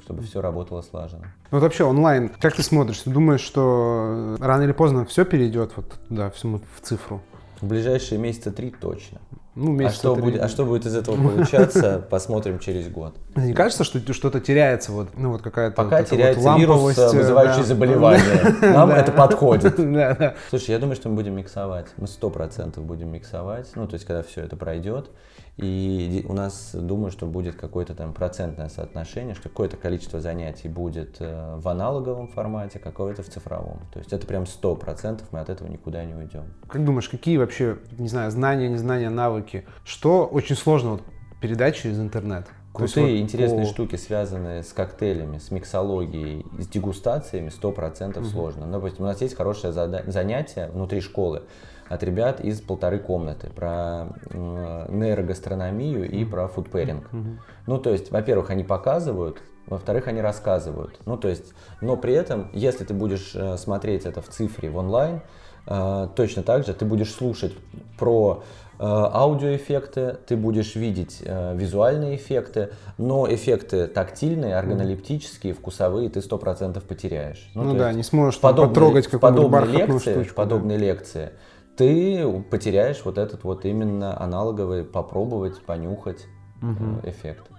чтобы 0.02 0.22
все 0.22 0.40
работало 0.40 0.82
слаженно. 0.82 1.34
Ну 1.50 1.58
вот 1.58 1.62
вообще 1.62 1.84
онлайн, 1.84 2.28
как 2.28 2.56
ты 2.56 2.62
смотришь? 2.62 3.00
Ты 3.00 3.10
думаешь, 3.10 3.40
что 3.40 4.36
рано 4.40 4.62
или 4.62 4.72
поздно 4.72 5.04
все 5.04 5.24
перейдет 5.24 5.72
вот 5.76 5.92
туда, 6.08 6.30
всему 6.30 6.60
в 6.76 6.80
цифру? 6.80 7.22
В 7.60 7.66
ближайшие 7.66 8.18
месяца 8.18 8.50
три 8.50 8.70
точно. 8.70 9.20
Ну, 9.54 9.86
а, 9.86 9.90
что 9.90 10.16
будет, 10.16 10.42
а 10.42 10.48
что 10.48 10.64
будет 10.64 10.84
из 10.84 10.96
этого 10.96 11.14
получаться, 11.16 12.04
посмотрим 12.10 12.58
через 12.58 12.88
год. 12.88 13.14
Не 13.36 13.54
кажется, 13.54 13.84
что 13.84 14.12
что-то 14.12 14.40
теряется, 14.40 14.90
вот, 14.90 15.10
ну 15.16 15.30
вот 15.30 15.42
какая-то 15.42 15.76
Пока 15.76 15.98
вот 15.98 16.08
теряется 16.08 16.42
вот 16.42 16.58
вирус, 16.58 16.98
э, 16.98 17.16
вызывающий 17.16 17.60
да. 17.60 17.66
заболевание. 17.66 18.56
Нам 18.62 18.90
это 18.90 19.12
подходит. 19.12 19.76
Слушай, 20.50 20.70
я 20.70 20.78
думаю, 20.80 20.96
что 20.96 21.08
мы 21.08 21.14
будем 21.14 21.36
миксовать. 21.36 21.86
Мы 21.98 22.08
сто 22.08 22.30
процентов 22.30 22.84
будем 22.84 23.12
миксовать. 23.12 23.68
Ну, 23.76 23.86
то 23.86 23.94
есть, 23.94 24.04
когда 24.06 24.24
все 24.24 24.40
это 24.40 24.56
пройдет. 24.56 25.10
И 25.56 26.26
у 26.28 26.32
нас, 26.32 26.70
думаю, 26.74 27.12
что 27.12 27.26
будет 27.26 27.54
какое-то 27.54 27.94
там 27.94 28.12
процентное 28.12 28.68
соотношение, 28.68 29.36
что 29.36 29.48
какое-то 29.48 29.76
количество 29.76 30.20
занятий 30.20 30.66
будет 30.66 31.16
э, 31.20 31.56
в 31.58 31.68
аналоговом 31.68 32.26
формате, 32.26 32.80
какое-то 32.80 33.22
в 33.22 33.28
цифровом. 33.28 33.78
То 33.92 34.00
есть 34.00 34.12
это 34.12 34.26
прям 34.26 34.46
сто 34.46 34.74
процентов, 34.74 35.28
мы 35.30 35.38
от 35.38 35.50
этого 35.50 35.68
никуда 35.68 36.04
не 36.04 36.14
уйдем. 36.14 36.54
Как 36.66 36.84
думаешь, 36.84 37.08
какие 37.08 37.36
вообще, 37.36 37.78
не 37.98 38.08
знаю, 38.08 38.32
знания, 38.32 38.68
незнания, 38.68 39.10
навыки, 39.10 39.64
что 39.84 40.26
очень 40.26 40.56
сложно 40.56 40.92
вот 40.92 41.02
передать 41.40 41.76
через 41.76 42.00
интернет? 42.00 42.48
Крутые, 42.72 43.12
вот 43.12 43.22
интересные 43.22 43.66
по... 43.66 43.70
штуки, 43.70 43.94
связанные 43.94 44.64
с 44.64 44.72
коктейлями, 44.72 45.38
с 45.38 45.52
миксологией, 45.52 46.44
с 46.58 46.66
дегустациями, 46.66 47.50
сто 47.50 47.70
процентов 47.70 48.24
угу. 48.24 48.30
сложно. 48.30 48.66
Ну, 48.66 48.72
допустим, 48.72 49.04
у 49.04 49.06
нас 49.06 49.20
есть 49.20 49.36
хорошее 49.36 49.72
занятие 49.72 50.68
внутри 50.72 51.00
школы 51.00 51.44
от 51.88 52.02
ребят 52.02 52.40
из 52.40 52.60
полторы 52.60 52.98
комнаты 52.98 53.50
про 53.54 54.08
нейрогастрономию 54.32 56.10
и 56.10 56.24
про 56.24 56.48
фудпэринг. 56.48 57.08
Mm-hmm. 57.12 57.36
Ну, 57.66 57.78
то 57.78 57.90
есть, 57.90 58.10
во-первых, 58.10 58.50
они 58.50 58.64
показывают, 58.64 59.38
во-вторых, 59.66 60.08
они 60.08 60.20
рассказывают. 60.20 60.98
Ну, 61.06 61.16
то 61.16 61.28
есть, 61.28 61.54
но 61.80 61.96
при 61.96 62.14
этом, 62.14 62.50
если 62.52 62.84
ты 62.84 62.94
будешь 62.94 63.32
э, 63.34 63.56
смотреть 63.56 64.04
это 64.04 64.20
в 64.20 64.28
цифре, 64.28 64.68
в 64.68 64.76
онлайн, 64.76 65.22
э, 65.66 66.08
точно 66.14 66.42
так 66.42 66.66
же 66.66 66.74
ты 66.74 66.84
будешь 66.84 67.12
слушать 67.12 67.54
про 67.98 68.42
э, 68.78 68.84
аудиоэффекты, 68.84 70.18
ты 70.26 70.36
будешь 70.36 70.74
видеть 70.74 71.22
э, 71.24 71.56
визуальные 71.56 72.16
эффекты, 72.16 72.70
но 72.98 73.26
эффекты 73.32 73.86
тактильные, 73.86 74.56
органолептические, 74.56 75.54
вкусовые 75.54 76.10
ты 76.10 76.20
сто 76.20 76.36
процентов 76.36 76.84
потеряешь. 76.84 77.50
Ну, 77.54 77.62
ну 77.62 77.74
да, 77.74 77.86
есть, 77.86 77.96
не 77.96 78.02
сможешь 78.02 78.40
подобные, 78.40 78.68
потрогать 78.68 79.06
какую-нибудь 79.06 79.50
подобные 79.50 79.86
лекции, 79.86 80.12
штучку. 80.12 80.34
Подобные 80.34 80.78
да. 80.78 80.84
лекции 80.84 81.30
ты 81.76 82.42
потеряешь 82.50 83.02
вот 83.04 83.18
этот 83.18 83.44
вот 83.44 83.64
именно 83.64 84.20
аналоговый 84.20 84.84
попробовать, 84.84 85.62
понюхать 85.62 86.26
угу. 86.62 87.00
эффект. 87.02 87.50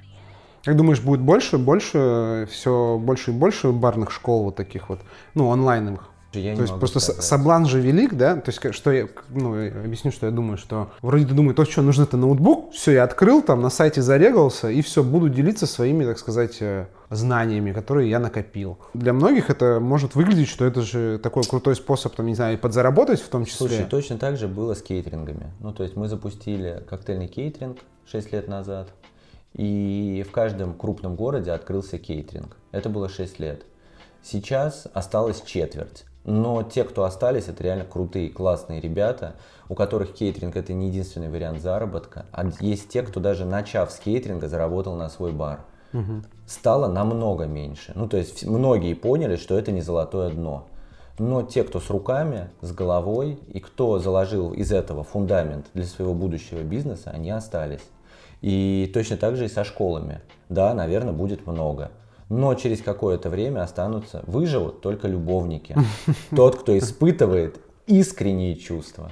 Как 0.63 0.75
думаешь, 0.75 1.01
будет 1.01 1.21
больше, 1.21 1.57
больше, 1.57 2.47
все 2.49 2.97
больше 2.97 3.31
и 3.31 3.33
больше 3.33 3.71
барных 3.71 4.11
школ 4.11 4.45
вот 4.45 4.55
таких 4.55 4.89
вот, 4.89 4.99
ну, 5.35 5.51
онлайновых? 5.51 6.09
Я 6.39 6.55
то 6.55 6.61
есть 6.61 6.77
просто 6.77 6.99
сказать. 6.99 7.23
соблазн 7.23 7.65
же 7.65 7.79
велик, 7.79 8.13
да? 8.13 8.35
То 8.35 8.51
есть 8.51 8.75
что 8.75 8.91
я, 8.91 9.07
ну, 9.29 9.53
объясню, 9.53 10.11
что 10.11 10.25
я 10.25 10.31
думаю, 10.31 10.57
что 10.57 10.91
вроде 11.01 11.25
ты 11.25 11.33
думаешь, 11.33 11.55
то, 11.55 11.65
что 11.65 11.81
нужно 11.81 12.03
это 12.03 12.17
ноутбук, 12.17 12.73
все, 12.73 12.91
я 12.91 13.03
открыл, 13.03 13.41
там 13.41 13.61
на 13.61 13.69
сайте 13.69 14.01
зарегался, 14.01 14.69
и 14.69 14.81
все, 14.81 15.03
буду 15.03 15.29
делиться 15.29 15.65
своими, 15.67 16.05
так 16.05 16.19
сказать, 16.19 16.57
э, 16.61 16.87
знаниями, 17.09 17.71
которые 17.71 18.09
я 18.09 18.19
накопил. 18.19 18.77
Для 18.93 19.13
многих 19.13 19.49
это 19.49 19.79
может 19.79 20.15
выглядеть, 20.15 20.49
что 20.49 20.65
это 20.65 20.81
же 20.81 21.19
такой 21.19 21.43
крутой 21.43 21.75
способ, 21.75 22.15
там, 22.15 22.25
не 22.25 22.35
знаю, 22.35 22.57
подзаработать 22.57 23.21
в 23.21 23.29
том 23.29 23.45
числе. 23.45 23.67
Слушай, 23.67 23.85
точно 23.85 24.17
так 24.17 24.37
же 24.37 24.47
было 24.47 24.73
с 24.73 24.81
кейтерингами. 24.81 25.51
Ну, 25.59 25.73
то 25.73 25.83
есть 25.83 25.95
мы 25.95 26.07
запустили 26.07 26.83
коктейльный 26.89 27.27
кейтеринг 27.27 27.77
6 28.05 28.33
лет 28.33 28.47
назад, 28.47 28.89
и 29.53 30.25
в 30.27 30.31
каждом 30.31 30.73
крупном 30.73 31.15
городе 31.15 31.51
открылся 31.51 31.97
кейтеринг. 31.97 32.57
Это 32.71 32.89
было 32.89 33.09
6 33.09 33.39
лет. 33.39 33.63
Сейчас 34.21 34.87
осталось 34.93 35.41
четверть. 35.45 36.05
Но 36.25 36.63
те, 36.63 36.83
кто 36.83 37.03
остались, 37.03 37.47
это 37.47 37.63
реально 37.63 37.85
крутые, 37.85 38.29
классные 38.29 38.81
ребята, 38.81 39.35
у 39.69 39.75
которых 39.75 40.13
кейтеринг 40.13 40.55
это 40.55 40.73
не 40.73 40.87
единственный 40.87 41.29
вариант 41.29 41.61
заработка. 41.61 42.25
А 42.31 42.49
есть 42.59 42.89
те, 42.89 43.03
кто 43.03 43.19
даже 43.19 43.45
начав 43.45 43.91
с 43.91 43.99
кейтеринга, 43.99 44.47
заработал 44.47 44.95
на 44.95 45.07
свой 45.09 45.31
бар. 45.31 45.59
Угу. 45.93 46.23
Стало 46.47 46.87
намного 46.87 47.45
меньше. 47.45 47.91
Ну, 47.95 48.09
то 48.09 48.17
есть 48.17 48.43
многие 48.43 48.95
поняли, 48.95 49.35
что 49.35 49.57
это 49.57 49.71
не 49.71 49.81
золотое 49.81 50.31
дно. 50.31 50.67
Но 51.19 51.43
те, 51.43 51.63
кто 51.63 51.79
с 51.79 51.89
руками, 51.89 52.49
с 52.61 52.73
головой 52.73 53.39
и 53.47 53.59
кто 53.59 53.99
заложил 53.99 54.51
из 54.51 54.71
этого 54.71 55.03
фундамент 55.03 55.67
для 55.73 55.85
своего 55.85 56.13
будущего 56.13 56.61
бизнеса, 56.61 57.11
они 57.13 57.29
остались. 57.29 57.85
И 58.41 58.91
точно 58.93 59.15
так 59.15 59.37
же 59.37 59.45
и 59.45 59.49
со 59.49 59.63
школами. 59.63 60.21
Да, 60.49 60.73
наверное, 60.73 61.13
будет 61.13 61.47
много 61.47 61.91
но 62.29 62.53
через 62.55 62.81
какое-то 62.81 63.29
время 63.29 63.61
останутся, 63.61 64.23
выживут 64.27 64.81
только 64.81 65.07
любовники. 65.07 65.75
Тот, 66.35 66.57
кто 66.57 66.77
испытывает 66.77 67.59
искренние 67.87 68.55
чувства. 68.55 69.11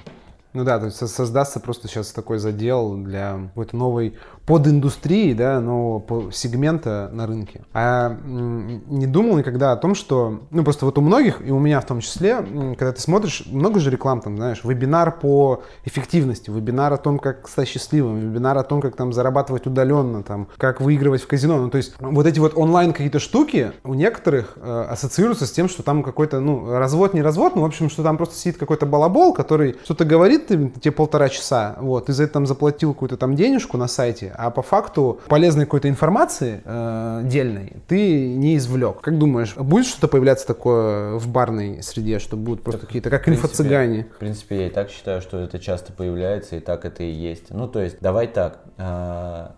Ну 0.52 0.62
да, 0.62 0.78
то 0.78 0.86
есть 0.86 0.96
создастся 1.08 1.58
просто 1.58 1.88
сейчас 1.88 2.12
такой 2.12 2.38
задел 2.38 2.96
для 2.96 3.48
какой-то 3.48 3.76
новой 3.76 4.16
подиндустрии, 4.46 5.32
да, 5.32 5.60
нового 5.60 6.30
сегмента 6.32 7.10
на 7.12 7.26
рынке. 7.26 7.62
А 7.72 8.16
не 8.24 9.06
думал 9.06 9.38
никогда 9.38 9.72
о 9.72 9.76
том, 9.76 9.94
что, 9.94 10.40
ну 10.50 10.64
просто 10.64 10.84
вот 10.84 10.98
у 10.98 11.00
многих, 11.00 11.46
и 11.46 11.50
у 11.50 11.58
меня 11.58 11.80
в 11.80 11.86
том 11.86 12.00
числе, 12.00 12.36
когда 12.78 12.92
ты 12.92 13.00
смотришь, 13.00 13.44
много 13.46 13.80
же 13.80 13.90
реклам 13.90 14.20
там, 14.20 14.36
знаешь, 14.36 14.62
вебинар 14.62 15.18
по 15.18 15.62
эффективности, 15.84 16.50
вебинар 16.50 16.92
о 16.92 16.98
том, 16.98 17.18
как 17.18 17.48
стать 17.48 17.68
счастливым, 17.68 18.18
вебинар 18.18 18.58
о 18.58 18.62
том, 18.64 18.80
как 18.80 18.96
там 18.96 19.12
зарабатывать 19.12 19.66
удаленно, 19.66 20.22
там, 20.22 20.48
как 20.58 20.80
выигрывать 20.80 21.22
в 21.22 21.26
казино. 21.26 21.58
Ну 21.58 21.70
то 21.70 21.78
есть 21.78 21.94
вот 21.98 22.26
эти 22.26 22.38
вот 22.38 22.52
онлайн 22.56 22.92
какие-то 22.92 23.18
штуки 23.20 23.72
у 23.82 23.94
некоторых 23.94 24.56
э, 24.56 24.86
ассоциируются 24.90 25.46
с 25.46 25.52
тем, 25.52 25.68
что 25.68 25.82
там 25.82 26.02
какой-то, 26.02 26.40
ну, 26.40 26.70
развод, 26.70 27.14
не 27.14 27.22
развод, 27.22 27.56
ну, 27.56 27.62
в 27.62 27.64
общем, 27.64 27.88
что 27.88 28.02
там 28.02 28.16
просто 28.16 28.36
сидит 28.36 28.58
какой-то 28.58 28.84
балабол, 28.84 29.32
который 29.32 29.76
что-то 29.84 30.04
говорит, 30.04 30.48
тебе 30.48 30.92
полтора 30.92 31.28
часа, 31.28 31.76
вот, 31.80 32.06
ты 32.06 32.12
за 32.12 32.24
это 32.24 32.34
там 32.34 32.46
заплатил 32.46 32.92
какую-то 32.92 33.16
там 33.16 33.34
денежку 33.36 33.78
на 33.78 33.88
сайте, 33.88 34.33
а 34.34 34.50
по 34.50 34.62
факту 34.62 35.20
полезной 35.28 35.64
какой-то 35.64 35.88
информации 35.88 36.60
э, 36.64 37.22
дельной 37.24 37.74
ты 37.86 38.34
не 38.34 38.56
извлек. 38.56 39.00
Как 39.00 39.18
думаешь, 39.18 39.56
будет 39.56 39.86
что-то 39.86 40.08
появляться 40.08 40.46
такое 40.46 41.16
в 41.16 41.28
барной 41.28 41.82
среде, 41.82 42.18
что 42.18 42.36
будут 42.36 42.62
просто 42.62 42.86
какие-то, 42.86 43.10
как 43.10 43.28
инфо-цыгане? 43.28 44.06
В 44.14 44.18
принципе, 44.18 44.60
я 44.60 44.66
и 44.66 44.70
так 44.70 44.90
считаю, 44.90 45.20
что 45.20 45.38
это 45.38 45.58
часто 45.58 45.92
появляется, 45.92 46.56
и 46.56 46.60
так 46.60 46.84
это 46.84 47.02
и 47.02 47.10
есть. 47.10 47.50
Ну, 47.50 47.68
то 47.68 47.80
есть, 47.80 47.98
давай 48.00 48.26
так, 48.26 48.60
э, 48.78 49.48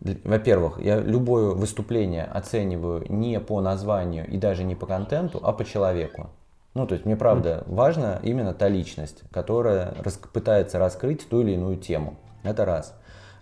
во-первых, 0.00 0.80
я 0.80 0.98
любое 0.98 1.50
выступление 1.50 2.24
оцениваю 2.24 3.04
не 3.08 3.38
по 3.40 3.60
названию 3.60 4.26
и 4.26 4.38
даже 4.38 4.64
не 4.64 4.74
по 4.74 4.86
контенту, 4.86 5.40
а 5.42 5.52
по 5.52 5.64
человеку. 5.64 6.30
Ну, 6.74 6.86
то 6.86 6.94
есть 6.94 7.04
мне 7.04 7.16
правда 7.16 7.64
важна 7.66 8.20
именно 8.22 8.54
та 8.54 8.68
личность, 8.68 9.22
которая 9.32 9.94
рас, 10.04 10.20
пытается 10.32 10.78
раскрыть 10.78 11.28
ту 11.28 11.40
или 11.40 11.52
иную 11.52 11.76
тему. 11.76 12.16
Это 12.44 12.64
раз. 12.64 12.94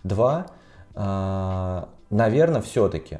Два, 0.03 0.47
наверное, 0.95 2.61
все-таки, 2.61 3.19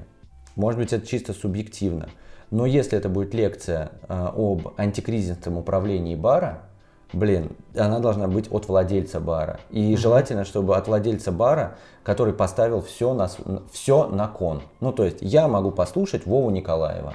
может 0.56 0.80
быть, 0.80 0.94
это 0.94 1.06
чисто 1.06 1.34
субъективно, 1.34 2.10
но 2.52 2.66
если 2.66 2.98
это 2.98 3.10
будет 3.10 3.34
лекция 3.34 3.92
э, 4.08 4.30
об 4.36 4.74
антикризисном 4.78 5.58
управлении 5.58 6.16
бара, 6.16 6.64
блин, 7.14 7.52
она 7.78 8.00
должна 8.00 8.28
быть 8.28 8.52
от 8.52 8.68
владельца 8.68 9.20
бара. 9.20 9.60
И 9.70 9.94
mm-hmm. 9.94 9.98
желательно, 9.98 10.46
чтобы 10.46 10.76
от 10.76 10.88
владельца 10.88 11.32
бара, 11.32 11.76
который 12.04 12.34
поставил 12.34 12.82
все 12.82 13.14
на, 13.14 13.30
все 13.72 14.08
на 14.08 14.28
кон. 14.28 14.64
Ну, 14.80 14.92
то 14.92 15.06
есть 15.06 15.18
я 15.22 15.48
могу 15.48 15.70
послушать 15.70 16.26
Вову 16.26 16.50
Николаева 16.50 17.14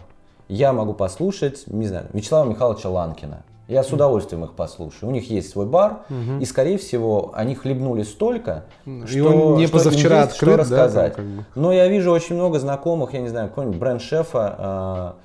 я 0.48 0.72
могу 0.72 0.94
послушать, 0.94 1.64
не 1.66 1.86
знаю, 1.86 2.06
Вячеслава 2.12 2.48
Михайловича 2.48 2.90
Ланкина. 2.90 3.44
Я 3.66 3.82
с 3.82 3.92
удовольствием 3.92 4.44
их 4.44 4.54
послушаю. 4.54 5.08
У 5.08 5.12
них 5.12 5.30
есть 5.30 5.50
свой 5.50 5.64
бар, 5.66 6.04
угу. 6.10 6.38
и, 6.40 6.44
скорее 6.44 6.76
всего, 6.76 7.32
они 7.34 7.54
хлебнули 7.54 8.02
столько, 8.02 8.64
и 8.84 9.06
что, 9.06 9.28
он 9.28 9.56
не 9.56 9.66
что 9.66 9.78
позавчера 9.78 10.22
есть, 10.22 10.32
открыт, 10.32 10.52
что 10.52 10.56
рассказать. 10.58 11.12
Да, 11.12 11.16
как 11.16 11.24
бы. 11.24 11.44
Но 11.54 11.72
я 11.72 11.88
вижу 11.88 12.10
очень 12.12 12.36
много 12.36 12.58
знакомых, 12.58 13.14
я 13.14 13.20
не 13.20 13.28
знаю, 13.28 13.48
какой-нибудь 13.48 13.78
бренд-шефа 13.78 15.16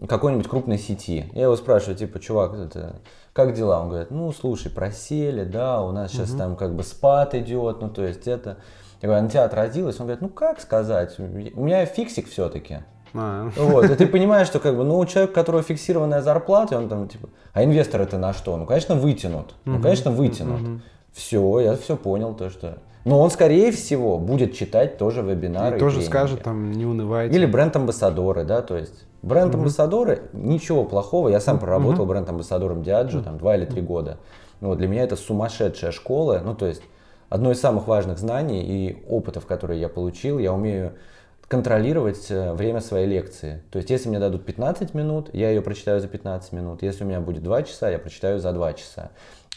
э, 0.00 0.06
какой-нибудь 0.06 0.46
крупной 0.46 0.78
сети. 0.78 1.30
Я 1.34 1.44
его 1.44 1.56
спрашиваю, 1.56 1.96
типа, 1.96 2.20
чувак, 2.20 2.54
это, 2.54 2.96
как 3.32 3.54
дела? 3.54 3.80
Он 3.80 3.88
говорит, 3.88 4.12
ну, 4.12 4.30
слушай, 4.32 4.70
просели, 4.70 5.42
да, 5.42 5.82
у 5.82 5.90
нас 5.90 6.12
сейчас 6.12 6.30
угу. 6.30 6.38
там 6.38 6.56
как 6.56 6.76
бы 6.76 6.84
спад 6.84 7.34
идет, 7.34 7.80
ну, 7.80 7.88
то 7.88 8.04
есть 8.04 8.28
это... 8.28 8.58
Я 9.00 9.08
говорю, 9.08 9.20
а 9.20 9.22
на 9.24 9.30
тебя 9.30 9.44
отразилось? 9.44 10.00
Он 10.00 10.06
говорит, 10.06 10.22
ну, 10.22 10.28
как 10.28 10.60
сказать, 10.60 11.16
у 11.18 11.22
меня 11.22 11.84
фиксик 11.86 12.28
все-таки. 12.28 12.78
А. 13.14 13.50
Вот, 13.56 13.84
и 13.90 13.94
ты 13.94 14.06
понимаешь, 14.06 14.46
что 14.46 14.60
как 14.60 14.76
бы, 14.76 14.84
ну, 14.84 14.98
у 14.98 15.06
человека, 15.06 15.32
у 15.32 15.34
которого 15.34 15.62
фиксированная 15.62 16.22
зарплата, 16.22 16.76
он 16.76 16.88
там, 16.88 17.08
типа, 17.08 17.28
а 17.52 17.64
инвестор 17.64 18.00
это 18.02 18.18
на 18.18 18.32
что? 18.32 18.56
Ну, 18.56 18.66
конечно, 18.66 18.94
вытянут. 18.94 19.54
Ну, 19.64 19.80
конечно, 19.80 20.10
вытянут. 20.10 20.82
Все, 21.12 21.60
я 21.60 21.76
все 21.76 21.96
понял, 21.96 22.34
то, 22.34 22.50
что... 22.50 22.78
Но 23.04 23.20
он, 23.20 23.30
скорее 23.30 23.72
всего, 23.72 24.18
будет 24.18 24.54
читать 24.54 24.98
тоже 24.98 25.22
вебинары. 25.22 25.76
И, 25.76 25.78
и 25.78 25.80
тоже 25.80 25.96
тренинги. 25.96 26.10
скажет, 26.10 26.42
там, 26.42 26.72
не 26.72 26.84
унывайте. 26.84 27.34
Или 27.34 27.46
бренд-амбассадоры, 27.46 28.44
да, 28.44 28.60
то 28.60 28.76
есть 28.76 29.06
бренд-амбассадоры, 29.22 30.22
ничего 30.32 30.84
плохого. 30.84 31.28
Я 31.28 31.40
сам 31.40 31.58
проработал 31.58 32.04
бренд-амбассадором 32.04 32.82
Диаджо, 32.82 33.22
там, 33.22 33.38
два 33.38 33.56
или 33.56 33.64
три 33.64 33.80
года. 33.80 34.18
Вот, 34.60 34.78
для 34.78 34.88
меня 34.88 35.04
это 35.04 35.16
сумасшедшая 35.16 35.92
школа, 35.92 36.42
ну, 36.44 36.54
то 36.54 36.66
есть 36.66 36.82
одно 37.28 37.52
из 37.52 37.60
самых 37.60 37.86
важных 37.86 38.18
знаний 38.18 38.62
и 38.62 39.04
опытов, 39.08 39.46
которые 39.46 39.80
я 39.80 39.88
получил, 39.88 40.38
я 40.38 40.52
умею 40.52 40.94
контролировать 41.48 42.30
э, 42.30 42.52
время 42.52 42.80
своей 42.80 43.06
лекции. 43.06 43.62
То 43.70 43.78
есть, 43.78 43.90
если 43.90 44.10
мне 44.10 44.18
дадут 44.18 44.44
15 44.44 44.92
минут, 44.94 45.30
я 45.32 45.48
ее 45.48 45.62
прочитаю 45.62 46.00
за 46.00 46.06
15 46.06 46.52
минут. 46.52 46.82
Если 46.82 47.04
у 47.04 47.06
меня 47.06 47.20
будет 47.20 47.42
2 47.42 47.62
часа, 47.62 47.88
я 47.88 47.98
прочитаю 47.98 48.38
за 48.38 48.52
2 48.52 48.74
часа. 48.74 49.10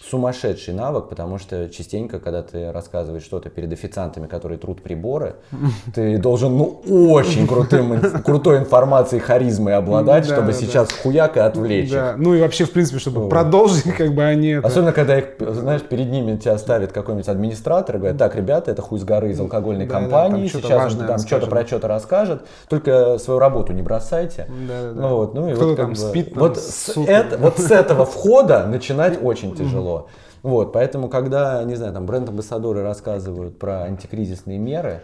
Сумасшедший 0.10 0.74
навык, 0.74 1.10
потому 1.10 1.38
что 1.38 1.70
частенько, 1.70 2.20
когда 2.20 2.42
ты 2.42 2.72
рассказываешь 2.72 3.24
что-то 3.24 3.50
перед 3.50 3.72
официантами, 3.72 4.28
которые 4.28 4.58
трут 4.58 4.82
приборы, 4.82 5.36
ты 5.94 6.18
должен, 6.18 6.58
ну, 6.58 6.82
очень 7.12 7.48
крутым, 7.48 8.00
крутой 8.24 8.60
информацией, 8.60 9.22
харизмой 9.22 9.76
обладать, 9.76 10.28
да, 10.28 10.36
чтобы 10.36 10.52
да, 10.52 10.54
сейчас 10.54 10.90
да. 10.90 10.96
хуяк 11.02 11.38
и 11.38 11.40
отвлечь 11.40 11.92
да. 11.92 12.16
Ну 12.18 12.34
и 12.34 12.42
вообще, 12.42 12.66
в 12.66 12.72
принципе, 12.72 13.00
чтобы 13.00 13.22
вот. 13.22 13.30
продолжить, 13.30 13.84
как 13.98 14.14
бы 14.14 14.24
они... 14.24 14.50
Это... 14.50 14.68
Особенно, 14.68 14.94
когда 14.94 15.20
их, 15.20 15.36
знаешь, 15.40 15.82
перед 15.82 16.10
ними 16.10 16.38
тебя 16.38 16.58
ставит 16.58 16.92
какой-нибудь 16.92 17.28
администратор 17.28 17.96
и 17.96 18.00
говорит, 18.00 18.18
так, 18.18 18.36
ребята, 18.36 18.72
это 18.72 18.82
хуй 18.82 19.00
с 19.00 19.04
горы 19.04 19.32
из 19.32 19.40
алкогольной 19.40 19.86
да, 19.86 20.00
компании, 20.00 20.50
да, 20.52 20.60
сейчас 20.60 20.96
он 20.96 21.08
там 21.08 21.20
что-то 21.20 21.48
про 21.48 21.66
что-то 21.66 21.88
расскажет, 21.88 22.46
только 22.68 23.18
свою 23.20 23.40
работу 23.40 23.74
не 23.74 23.82
бросайте. 23.82 24.48
Да, 24.68 24.82
да, 24.84 24.92
да. 24.94 25.08
Вот, 25.08 25.34
ну 25.34 25.50
и 25.50 25.54
Кто 25.54 25.70
вот, 25.70 25.78
там 25.78 25.90
бы, 25.92 25.96
спит, 25.96 26.36
вот, 26.36 26.58
с, 26.58 26.98
это, 26.98 27.38
вот 27.38 27.60
с 27.60 27.72
этого 27.72 28.06
входа 28.06 28.66
начинать 28.66 29.20
очень 29.22 29.56
тяжело. 29.56 29.91
Вот, 30.44 30.74
поэтому, 30.74 31.10
когда, 31.10 31.64
не 31.64 31.76
знаю, 31.76 31.94
там 31.94 32.06
бренд-амбассадоры 32.06 32.82
рассказывают 32.82 33.60
про 33.60 33.84
антикризисные 33.84 34.58
меры, 34.58 35.04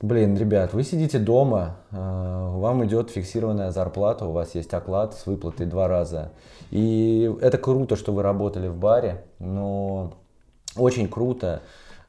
блин, 0.00 0.36
ребят, 0.36 0.72
вы 0.72 0.84
сидите 0.84 1.18
дома, 1.18 1.76
э, 1.90 1.96
вам 1.96 2.84
идет 2.84 3.10
фиксированная 3.10 3.70
зарплата, 3.70 4.26
у 4.26 4.32
вас 4.32 4.54
есть 4.54 4.72
оклад 4.74 5.14
с 5.14 5.26
выплатой 5.26 5.66
два 5.66 5.88
раза. 5.88 6.32
И 6.70 7.32
это 7.40 7.58
круто, 7.58 7.96
что 7.96 8.12
вы 8.12 8.22
работали 8.22 8.68
в 8.68 8.76
баре, 8.76 9.24
но 9.38 10.14
очень 10.76 11.08
круто 11.08 11.62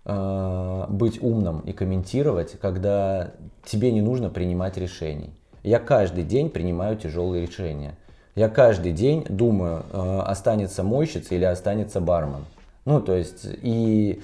э, 0.06 0.86
быть 0.90 1.22
умным 1.22 1.62
и 1.62 1.72
комментировать, 1.72 2.60
когда 2.60 3.32
тебе 3.66 3.92
не 3.92 4.02
нужно 4.02 4.30
принимать 4.30 4.78
решений. 4.78 5.34
Я 5.64 5.80
каждый 5.80 6.24
день 6.24 6.50
принимаю 6.50 6.98
тяжелые 6.98 7.46
решения. 7.46 7.98
Я 8.40 8.48
каждый 8.48 8.94
день 8.94 9.26
думаю, 9.28 9.84
э, 9.92 10.20
останется 10.26 10.82
мойщица 10.82 11.36
или 11.36 11.44
останется 11.44 12.00
бармен. 12.00 12.46
Ну, 12.86 13.02
то 13.02 13.14
есть, 13.14 13.42
и 13.44 14.22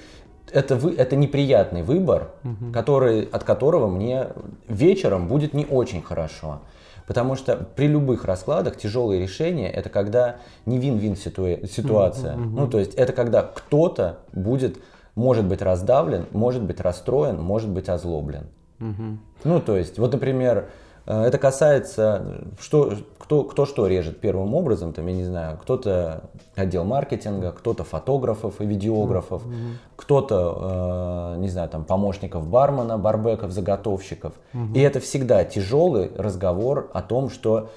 это, 0.50 0.76
вы, 0.76 0.94
это 0.94 1.16
неприятный 1.16 1.82
выбор, 1.82 2.30
угу. 2.42 2.72
который, 2.72 3.24
от 3.24 3.44
которого 3.44 3.88
мне 3.88 4.28
вечером 4.68 5.28
будет 5.28 5.52
не 5.52 5.66
очень 5.66 6.00
хорошо. 6.00 6.60
Потому 7.06 7.36
что 7.36 7.56
при 7.56 7.88
любых 7.88 8.24
раскладах 8.24 8.78
тяжелые 8.78 9.20
решения 9.20 9.70
это 9.70 9.90
когда 9.90 10.36
не 10.64 10.78
вин-вин 10.78 11.12
ситуа- 11.12 11.68
ситуация. 11.68 12.36
Угу, 12.36 12.42
угу. 12.42 12.60
Ну, 12.60 12.68
то 12.68 12.78
есть 12.78 12.94
это 12.94 13.12
когда 13.12 13.42
кто-то 13.42 14.20
будет, 14.32 14.78
может 15.14 15.44
быть, 15.44 15.60
раздавлен, 15.60 16.24
может 16.32 16.62
быть 16.62 16.80
расстроен, 16.80 17.38
может 17.38 17.68
быть 17.68 17.90
озлоблен. 17.90 18.46
Угу. 18.80 19.18
Ну, 19.44 19.60
то 19.60 19.76
есть, 19.76 19.98
вот, 19.98 20.10
например, 20.10 20.70
это 21.06 21.38
касается, 21.38 22.42
что, 22.60 22.92
кто, 23.18 23.44
кто 23.44 23.64
что 23.64 23.86
режет 23.86 24.20
первым 24.20 24.54
образом, 24.54 24.92
там, 24.92 25.06
я 25.06 25.14
не 25.14 25.24
знаю, 25.24 25.56
кто-то 25.56 26.24
отдел 26.56 26.84
маркетинга, 26.84 27.52
кто-то 27.52 27.84
фотографов 27.84 28.60
и 28.60 28.66
видеографов, 28.66 29.46
mm-hmm. 29.46 29.72
кто-то, 29.94 31.34
э, 31.36 31.40
не 31.40 31.48
знаю, 31.48 31.68
там, 31.68 31.84
помощников 31.84 32.48
бармена, 32.48 32.98
барбеков, 32.98 33.52
заготовщиков. 33.52 34.32
Mm-hmm. 34.52 34.74
И 34.74 34.80
это 34.80 34.98
всегда 34.98 35.44
тяжелый 35.44 36.10
разговор 36.16 36.90
о 36.92 37.02
том, 37.02 37.30
что 37.30 37.70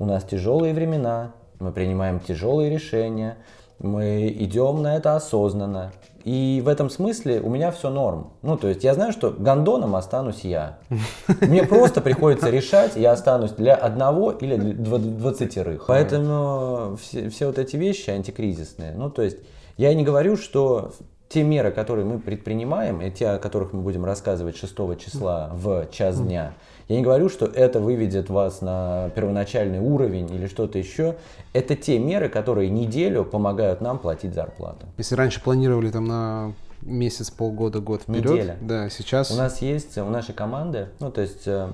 у 0.00 0.04
нас 0.04 0.24
тяжелые 0.24 0.74
времена, 0.74 1.32
мы 1.60 1.70
принимаем 1.70 2.18
тяжелые 2.18 2.68
решения, 2.68 3.36
мы 3.78 4.28
идем 4.28 4.82
на 4.82 4.96
это 4.96 5.14
осознанно. 5.16 5.92
И 6.24 6.62
в 6.64 6.68
этом 6.68 6.88
смысле 6.88 7.40
у 7.40 7.50
меня 7.50 7.70
все 7.72 7.90
норм. 7.90 8.32
Ну, 8.42 8.56
то 8.56 8.68
есть 8.68 8.84
я 8.84 8.94
знаю, 8.94 9.12
что 9.12 9.30
гондоном 9.30 9.96
останусь 9.96 10.40
я. 10.44 10.78
Мне 11.40 11.64
просто 11.64 12.00
приходится 12.00 12.50
решать, 12.50 12.96
я 12.96 13.12
останусь 13.12 13.52
для 13.52 13.74
одного 13.74 14.30
или 14.30 14.56
для 14.56 14.98
двадцатерых. 14.98 15.86
Поэтому 15.88 16.96
все, 17.00 17.28
все 17.28 17.46
вот 17.46 17.58
эти 17.58 17.76
вещи 17.76 18.10
антикризисные. 18.10 18.92
Ну, 18.92 19.10
то 19.10 19.22
есть 19.22 19.38
я 19.76 19.92
не 19.94 20.04
говорю, 20.04 20.36
что 20.36 20.92
те 21.28 21.42
меры, 21.42 21.72
которые 21.72 22.04
мы 22.04 22.18
предпринимаем, 22.18 23.00
и 23.00 23.10
те, 23.10 23.28
о 23.28 23.38
которых 23.38 23.72
мы 23.72 23.80
будем 23.80 24.04
рассказывать 24.04 24.56
6 24.56 24.74
числа 24.98 25.50
в 25.54 25.86
час 25.90 26.20
дня, 26.20 26.52
я 26.88 26.96
не 26.96 27.02
говорю, 27.02 27.28
что 27.28 27.46
это 27.46 27.80
выведет 27.80 28.30
вас 28.30 28.60
на 28.60 29.10
первоначальный 29.14 29.78
уровень 29.78 30.32
или 30.32 30.46
что-то 30.46 30.78
еще. 30.78 31.16
Это 31.52 31.76
те 31.76 31.98
меры, 31.98 32.28
которые 32.28 32.70
неделю 32.70 33.24
помогают 33.24 33.80
нам 33.80 33.98
платить 33.98 34.34
зарплату. 34.34 34.86
Если 34.98 35.14
раньше 35.14 35.42
планировали 35.42 35.90
там 35.90 36.04
на 36.06 36.52
месяц, 36.82 37.30
полгода, 37.30 37.80
год 37.80 38.02
вперед, 38.02 38.24
Неделя. 38.24 38.56
да, 38.60 38.88
сейчас... 38.90 39.30
У 39.30 39.36
нас 39.36 39.62
есть, 39.62 39.96
у 39.98 40.04
нашей 40.06 40.34
команды, 40.34 40.88
ну, 40.98 41.12
то 41.12 41.20
есть 41.20 41.46
э, 41.46 41.68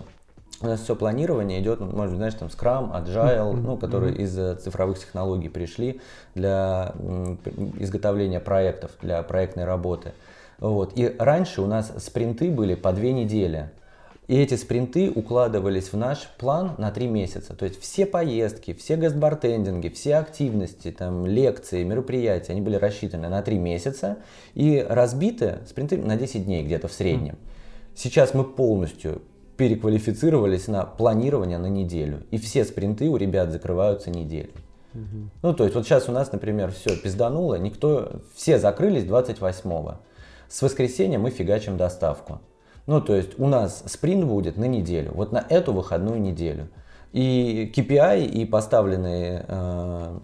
у 0.61 0.67
нас 0.67 0.81
все 0.81 0.97
планирование 0.97 1.61
идет, 1.61 1.81
может 1.81 2.11
быть, 2.11 2.17
знаешь, 2.17 2.35
там 2.35 2.49
Scrum, 2.49 2.93
Agile, 2.93 3.53
ну, 3.53 3.77
которые 3.77 4.17
из 4.17 4.37
э, 4.39 4.57
цифровых 4.57 4.99
технологий 4.99 5.49
пришли 5.49 6.01
для 6.35 6.95
изготовления 7.79 8.41
проектов, 8.41 8.91
для 9.01 9.23
проектной 9.23 9.65
работы. 9.65 10.13
Вот. 10.59 10.93
И 10.97 11.15
раньше 11.19 11.63
у 11.63 11.67
нас 11.67 11.93
спринты 11.99 12.51
были 12.51 12.75
по 12.75 12.93
две 12.93 13.13
недели. 13.13 13.71
И 14.29 14.37
эти 14.37 14.57
спринты 14.57 15.11
укладывались 15.11 15.91
в 15.91 15.97
наш 15.97 16.29
план 16.37 16.75
на 16.77 16.91
три 16.91 17.07
месяца. 17.07 17.57
То 17.57 17.65
есть 17.65 17.81
все 17.81 18.05
поездки, 18.05 18.75
все 18.75 18.97
гастбартендинги, 18.97 19.89
все 19.89 20.17
активности, 20.17 20.91
там, 20.93 21.27
лекции, 21.27 21.83
мероприятия, 21.83 22.53
они 22.53 22.61
были 22.61 22.77
рассчитаны 22.77 23.31
на 23.31 23.41
три 23.41 23.59
месяца 23.59 24.19
и 24.55 24.85
разбиты 24.87 25.61
спринты 25.67 25.97
на 25.97 26.17
10 26.17 26.45
дней 26.45 26.63
где-то 26.63 26.89
в 26.89 26.93
среднем. 26.93 27.39
Сейчас 27.95 28.35
мы 28.35 28.45
полностью 28.45 29.23
переквалифицировались 29.57 30.69
на 30.69 30.85
планирование 30.85 31.59
на 31.59 31.67
неделю. 31.67 32.23
И 32.31 32.37
все 32.37 32.67
спринты 32.67 33.09
у 33.09 33.17
ребят 33.17 33.51
закрываются 33.51 34.11
неделю. 34.11 34.51
Угу. 34.95 35.31
Ну, 35.43 35.55
то 35.55 35.65
есть 35.65 35.75
вот 35.75 35.87
сейчас 35.87 36.07
у 36.09 36.13
нас, 36.13 36.31
например, 36.33 36.71
все 36.71 36.97
пиздануло, 36.97 37.55
никто, 37.55 38.21
все 38.37 38.59
закрылись 38.59 39.05
28-го. 39.05 39.97
С 40.49 40.63
воскресенья 40.63 41.19
мы 41.19 41.31
фигачим 41.31 41.79
доставку. 41.79 42.41
Ну, 42.89 43.03
то 43.03 43.15
есть 43.15 43.39
у 43.39 43.47
нас 43.47 43.85
спринт 43.85 44.25
будет 44.25 44.57
на 44.57 44.65
неделю, 44.65 45.13
вот 45.15 45.31
на 45.31 45.45
эту 45.51 45.75
выходную 45.75 46.19
неделю. 46.19 46.69
И 47.13 47.71
KPI 47.77 48.25
и 48.25 48.47
поставленные 48.47 49.45
э, 49.47 50.19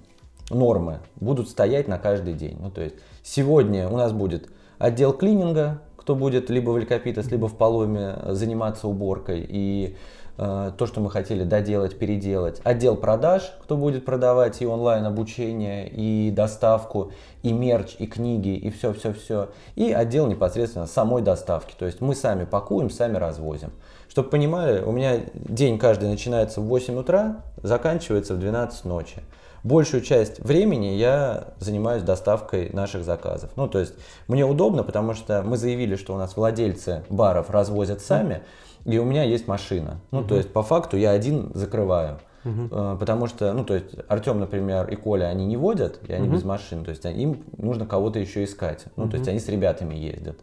нормы 0.48 1.00
будут 1.16 1.50
стоять 1.50 1.88
на 1.88 1.98
каждый 1.98 2.32
день. 2.32 2.56
Ну, 2.58 2.70
то 2.70 2.80
есть 2.80 2.94
сегодня 3.22 3.86
у 3.90 3.98
нас 3.98 4.12
будет 4.12 4.48
отдел 4.78 5.12
клининга, 5.12 5.82
кто 5.98 6.14
будет 6.14 6.48
либо 6.48 6.70
в 6.70 6.78
Ликопитес, 6.78 7.30
либо 7.30 7.48
в 7.48 7.56
Поломе 7.58 8.16
заниматься 8.28 8.88
уборкой. 8.88 9.44
И 9.46 9.96
то, 10.36 10.86
что 10.86 11.00
мы 11.00 11.10
хотели 11.10 11.44
доделать, 11.44 11.98
переделать. 11.98 12.60
Отдел 12.64 12.96
продаж, 12.96 13.52
кто 13.62 13.76
будет 13.76 14.04
продавать 14.04 14.60
и 14.62 14.66
онлайн 14.66 15.06
обучение, 15.06 15.88
и 15.88 16.30
доставку, 16.30 17.12
и 17.42 17.52
мерч, 17.52 17.94
и 17.98 18.06
книги, 18.06 18.56
и 18.56 18.70
все-все-все. 18.70 19.50
И 19.76 19.92
отдел 19.92 20.26
непосредственно 20.26 20.86
самой 20.86 21.22
доставки. 21.22 21.74
То 21.78 21.86
есть 21.86 22.00
мы 22.00 22.14
сами 22.14 22.44
пакуем, 22.44 22.90
сами 22.90 23.16
развозим. 23.16 23.70
Чтобы 24.08 24.28
понимали, 24.28 24.80
у 24.80 24.92
меня 24.92 25.20
день 25.34 25.78
каждый 25.78 26.08
начинается 26.08 26.60
в 26.60 26.64
8 26.64 26.96
утра, 26.96 27.42
заканчивается 27.62 28.34
в 28.34 28.38
12 28.38 28.84
ночи. 28.84 29.22
Большую 29.64 30.02
часть 30.02 30.40
времени 30.40 30.88
я 30.88 31.54
занимаюсь 31.58 32.02
доставкой 32.02 32.68
наших 32.74 33.02
заказов. 33.02 33.50
Ну, 33.56 33.66
то 33.66 33.78
есть 33.78 33.94
мне 34.28 34.44
удобно, 34.44 34.82
потому 34.82 35.14
что 35.14 35.42
мы 35.42 35.56
заявили, 35.56 35.96
что 35.96 36.14
у 36.14 36.18
нас 36.18 36.36
владельцы 36.36 37.02
баров 37.08 37.48
развозят 37.48 38.02
сами. 38.02 38.42
И 38.84 38.98
у 38.98 39.04
меня 39.04 39.22
есть 39.22 39.48
машина. 39.48 40.00
Ну, 40.10 40.20
угу. 40.20 40.28
то 40.28 40.36
есть, 40.36 40.52
по 40.52 40.62
факту 40.62 40.96
я 40.96 41.10
один 41.10 41.50
закрываю. 41.54 42.18
Угу. 42.44 42.98
Потому 42.98 43.26
что, 43.26 43.52
ну, 43.54 43.64
то 43.64 43.74
есть, 43.74 43.86
Артем, 44.08 44.38
например, 44.38 44.88
и 44.90 44.96
Коля, 44.96 45.26
они 45.26 45.46
не 45.46 45.56
водят, 45.56 46.00
и 46.06 46.12
они 46.12 46.28
угу. 46.28 46.36
без 46.36 46.44
машин. 46.44 46.84
То 46.84 46.90
есть, 46.90 47.04
им 47.04 47.42
нужно 47.56 47.86
кого-то 47.86 48.18
еще 48.18 48.44
искать. 48.44 48.84
Ну, 48.96 49.04
угу. 49.04 49.12
то 49.12 49.16
есть, 49.16 49.28
они 49.28 49.40
с 49.40 49.48
ребятами 49.48 49.94
ездят. 49.94 50.38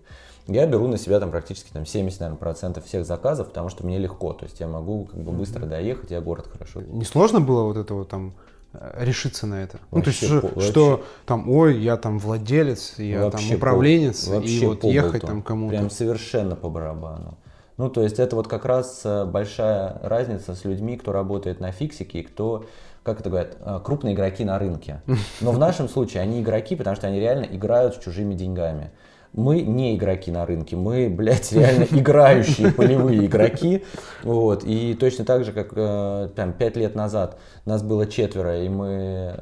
Я 0.47 0.65
беру 0.65 0.87
на 0.87 0.97
себя 0.97 1.19
там 1.19 1.29
практически 1.29 1.71
там 1.71 1.85
70, 1.85 2.19
наверное, 2.19 2.39
процентов 2.39 2.85
всех 2.85 3.05
заказов, 3.05 3.49
потому 3.49 3.69
что 3.69 3.85
мне 3.85 3.99
легко. 3.99 4.33
То 4.33 4.45
есть, 4.45 4.59
я 4.59 4.67
могу 4.67 5.05
как 5.05 5.21
бы 5.21 5.31
быстро 5.31 5.67
доехать, 5.67 6.09
я 6.09 6.19
город 6.19 6.47
хорошо. 6.51 6.81
Не 6.81 7.05
сложно 7.05 7.39
было 7.39 7.63
вот 7.63 7.77
это 7.77 7.93
вот 7.93 8.09
там 8.09 8.33
э, 8.73 9.05
решиться 9.05 9.45
на 9.45 9.61
это. 9.61 9.79
Вообще, 9.91 9.95
ну, 9.95 10.01
то 10.01 10.09
есть, 10.09 10.55
вообще, 10.55 10.71
что 10.71 11.03
там, 11.27 11.47
ой, 11.47 11.77
я 11.77 11.95
там 11.95 12.17
владелец, 12.17 12.95
я 12.97 13.25
вообще 13.25 13.49
там 13.49 13.57
управленец, 13.57 14.27
и 14.27 14.65
вот 14.65 14.83
ехать 14.83 15.21
там 15.21 15.43
кому-то. 15.43 15.75
Прям 15.75 15.91
совершенно 15.91 16.55
по 16.55 16.69
барабану. 16.69 17.37
Ну, 17.77 17.89
то 17.89 18.03
есть 18.03 18.19
это 18.19 18.35
вот 18.35 18.47
как 18.47 18.65
раз 18.65 19.01
э, 19.05 19.25
большая 19.25 19.99
разница 20.03 20.55
с 20.55 20.65
людьми, 20.65 20.97
кто 20.97 21.11
работает 21.11 21.59
на 21.59 21.71
фиксике 21.71 22.19
и 22.19 22.23
кто, 22.23 22.65
как 23.03 23.21
это 23.21 23.29
говорят, 23.29 23.57
э, 23.59 23.79
крупные 23.83 24.13
игроки 24.13 24.43
на 24.43 24.59
рынке. 24.59 25.01
Но 25.41 25.51
в 25.51 25.59
нашем 25.59 25.89
случае 25.89 26.21
они 26.21 26.41
игроки, 26.41 26.75
потому 26.75 26.95
что 26.95 27.07
они 27.07 27.19
реально 27.19 27.45
играют 27.45 27.95
с 27.95 27.99
чужими 27.99 28.33
деньгами. 28.33 28.91
Мы 29.33 29.61
не 29.61 29.95
игроки 29.95 30.29
на 30.29 30.45
рынке, 30.45 30.75
мы, 30.75 31.09
блядь, 31.15 31.51
реально 31.53 31.83
играющие 31.91 32.71
полевые 32.71 33.25
игроки. 33.25 33.83
Вот. 34.23 34.63
И 34.63 34.93
точно 34.93 35.23
так 35.23 35.45
же, 35.45 35.53
как 35.53 35.71
э, 35.73 36.29
там, 36.35 36.53
пять 36.53 36.75
лет 36.75 36.95
назад 36.95 37.39
нас 37.65 37.81
было 37.81 38.05
четверо, 38.05 38.61
и 38.63 38.69
мы 38.69 39.33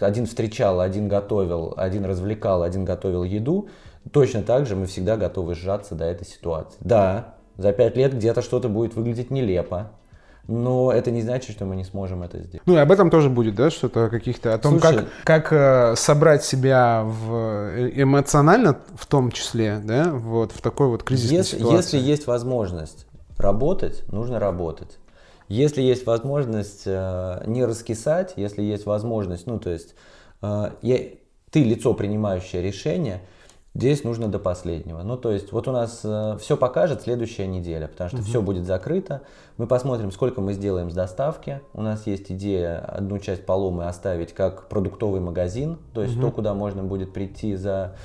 один 0.00 0.26
встречал, 0.26 0.80
один 0.80 1.08
готовил, 1.08 1.74
один 1.76 2.04
развлекал, 2.04 2.62
один 2.62 2.84
готовил 2.84 3.24
еду, 3.24 3.68
точно 4.12 4.42
так 4.42 4.66
же 4.66 4.76
мы 4.76 4.86
всегда 4.86 5.16
готовы 5.16 5.54
сжаться 5.54 5.94
до 5.94 6.04
этой 6.04 6.26
ситуации. 6.26 6.78
Да, 6.80 7.33
за 7.56 7.72
пять 7.72 7.96
лет 7.96 8.14
где-то 8.14 8.42
что-то 8.42 8.68
будет 8.68 8.94
выглядеть 8.94 9.30
нелепо. 9.30 9.92
но 10.46 10.92
это 10.92 11.10
не 11.10 11.22
значит, 11.22 11.56
что 11.56 11.64
мы 11.64 11.74
не 11.76 11.84
сможем 11.84 12.22
это 12.22 12.38
сделать. 12.38 12.66
Ну 12.66 12.74
и 12.74 12.78
об 12.78 12.92
этом 12.92 13.10
тоже 13.10 13.30
будет, 13.30 13.54
да, 13.54 13.70
что-то 13.70 14.08
каких-то, 14.08 14.52
о 14.54 14.58
том, 14.58 14.78
Слушай, 14.78 15.06
как, 15.24 15.50
как 15.50 15.52
э, 15.52 15.96
собрать 15.96 16.44
себя 16.44 17.02
в, 17.04 17.34
э, 17.34 17.90
эмоционально 17.94 18.78
в 18.96 19.06
том 19.06 19.30
числе, 19.30 19.80
да, 19.82 20.10
вот 20.10 20.52
в 20.52 20.60
такой 20.60 20.88
вот 20.88 21.02
кризисной 21.02 21.38
если, 21.38 21.56
ситуации. 21.56 21.96
Если 21.96 22.10
есть 22.10 22.26
возможность 22.26 23.06
работать, 23.38 24.04
нужно 24.12 24.38
работать. 24.38 24.98
Если 25.48 25.82
есть 25.82 26.06
возможность 26.06 26.82
э, 26.86 27.42
не 27.46 27.64
раскисать, 27.64 28.34
если 28.36 28.62
есть 28.62 28.86
возможность, 28.86 29.46
ну 29.46 29.58
то 29.58 29.70
есть 29.70 29.94
э, 30.42 30.70
я, 30.82 30.98
ты 31.50 31.64
лицо, 31.64 31.94
принимающее 31.94 32.62
решение, 32.62 33.20
Здесь 33.76 34.04
нужно 34.04 34.28
до 34.28 34.38
последнего. 34.38 35.02
Ну, 35.02 35.16
то 35.16 35.32
есть, 35.32 35.50
вот 35.50 35.66
у 35.66 35.72
нас 35.72 36.02
э, 36.04 36.36
все 36.40 36.56
покажет 36.56 37.02
следующая 37.02 37.48
неделя, 37.48 37.88
потому 37.88 38.08
что 38.08 38.18
угу. 38.18 38.24
все 38.24 38.40
будет 38.40 38.66
закрыто. 38.66 39.22
Мы 39.56 39.66
посмотрим, 39.66 40.12
сколько 40.12 40.40
мы 40.40 40.52
сделаем 40.52 40.92
с 40.92 40.94
доставки. 40.94 41.60
У 41.72 41.82
нас 41.82 42.06
есть 42.06 42.30
идея 42.30 42.78
одну 42.78 43.18
часть 43.18 43.44
поломы 43.44 43.86
оставить 43.86 44.32
как 44.32 44.68
продуктовый 44.68 45.20
магазин, 45.20 45.78
то 45.92 46.02
есть 46.02 46.14
угу. 46.14 46.26
то, 46.26 46.30
куда 46.30 46.54
можно 46.54 46.84
будет 46.84 47.12
прийти 47.12 47.56
за 47.56 47.96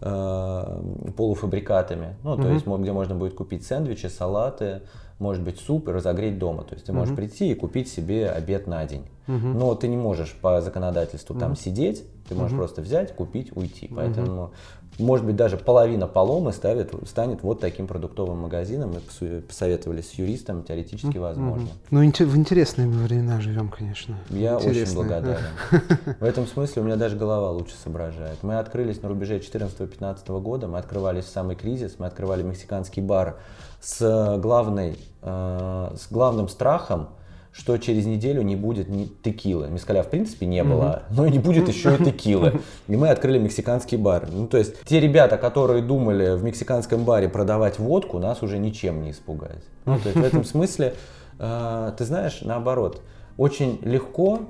э, 0.00 0.80
полуфабрикатами. 1.16 2.16
Ну, 2.22 2.36
то 2.36 2.42
угу. 2.42 2.50
есть, 2.50 2.64
где 2.64 2.92
можно 2.92 3.16
будет 3.16 3.34
купить 3.34 3.66
сэндвичи, 3.66 4.06
салаты, 4.06 4.82
может 5.18 5.42
быть, 5.42 5.58
суп 5.58 5.88
и 5.88 5.92
разогреть 5.92 6.38
дома. 6.38 6.62
То 6.64 6.74
есть, 6.74 6.86
ты 6.86 6.92
можешь 6.92 7.12
угу. 7.12 7.16
прийти 7.16 7.50
и 7.50 7.54
купить 7.54 7.88
себе 7.88 8.28
обед 8.28 8.66
на 8.66 8.84
день. 8.84 9.06
Угу. 9.28 9.34
Но 9.36 9.74
ты 9.74 9.88
не 9.88 9.96
можешь 9.96 10.34
по 10.34 10.60
законодательству 10.60 11.34
угу. 11.34 11.40
там 11.40 11.56
сидеть, 11.56 12.04
ты 12.28 12.34
можешь 12.34 12.52
угу. 12.52 12.58
просто 12.58 12.82
взять, 12.82 13.14
купить, 13.14 13.56
уйти. 13.56 13.90
Поэтому 13.94 14.52
может 14.98 15.26
быть, 15.26 15.36
даже 15.36 15.58
половина 15.58 16.06
поломы 16.06 16.52
ставит, 16.52 16.94
станет 17.06 17.42
вот 17.42 17.60
таким 17.60 17.86
продуктовым 17.86 18.38
магазином. 18.38 18.94
Мы 18.94 19.40
посоветовались 19.42 20.10
с 20.10 20.12
юристом, 20.14 20.62
теоретически 20.62 21.18
возможно. 21.18 21.68
Ну, 21.90 22.00
в 22.00 22.36
интересные 22.36 22.88
времена 22.88 23.40
живем, 23.40 23.68
конечно. 23.68 24.16
Я 24.30 24.54
Интересные. 24.54 24.82
очень 24.82 24.94
благодарен. 24.94 25.44
В 26.20 26.24
этом 26.24 26.46
смысле 26.46 26.82
у 26.82 26.84
меня 26.86 26.96
даже 26.96 27.16
голова 27.16 27.50
лучше 27.50 27.74
соображает. 27.76 28.42
Мы 28.42 28.58
открылись 28.58 29.02
на 29.02 29.08
рубеже 29.08 29.38
14-15 29.38 30.40
года, 30.40 30.66
мы 30.66 30.78
открывались 30.78 31.24
в 31.24 31.28
самый 31.28 31.56
кризис, 31.56 31.96
мы 31.98 32.06
открывали 32.06 32.42
мексиканский 32.42 33.02
бар 33.02 33.38
с, 33.86 34.36
главной, 34.38 34.98
э, 35.22 35.90
с 35.96 36.10
главным 36.10 36.48
страхом, 36.48 37.10
что 37.52 37.78
через 37.78 38.04
неделю 38.04 38.42
не 38.42 38.56
будет 38.56 38.88
ни 38.88 39.04
текилы. 39.04 39.68
Мискаля 39.68 40.02
в 40.02 40.10
принципе 40.10 40.44
не 40.46 40.64
было, 40.64 41.04
mm-hmm. 41.08 41.14
но 41.14 41.26
и 41.26 41.30
не 41.30 41.38
будет 41.38 41.68
еще 41.68 41.94
и 41.94 42.04
текилы. 42.04 42.60
И 42.88 42.96
мы 42.96 43.10
открыли 43.10 43.38
мексиканский 43.38 43.96
бар. 43.96 44.28
Ну, 44.28 44.48
то 44.48 44.58
есть 44.58 44.82
те 44.84 44.98
ребята, 44.98 45.38
которые 45.38 45.82
думали 45.82 46.34
в 46.34 46.42
мексиканском 46.42 47.04
баре 47.04 47.28
продавать 47.28 47.78
водку, 47.78 48.18
нас 48.18 48.42
уже 48.42 48.58
ничем 48.58 49.02
не 49.02 49.12
испугать. 49.12 49.62
Ну, 49.84 50.00
то 50.00 50.08
есть 50.08 50.20
в 50.20 50.24
этом 50.24 50.44
смысле, 50.44 50.94
э, 51.38 51.92
ты 51.96 52.04
знаешь, 52.04 52.40
наоборот, 52.42 53.00
очень 53.36 53.78
легко 53.82 54.40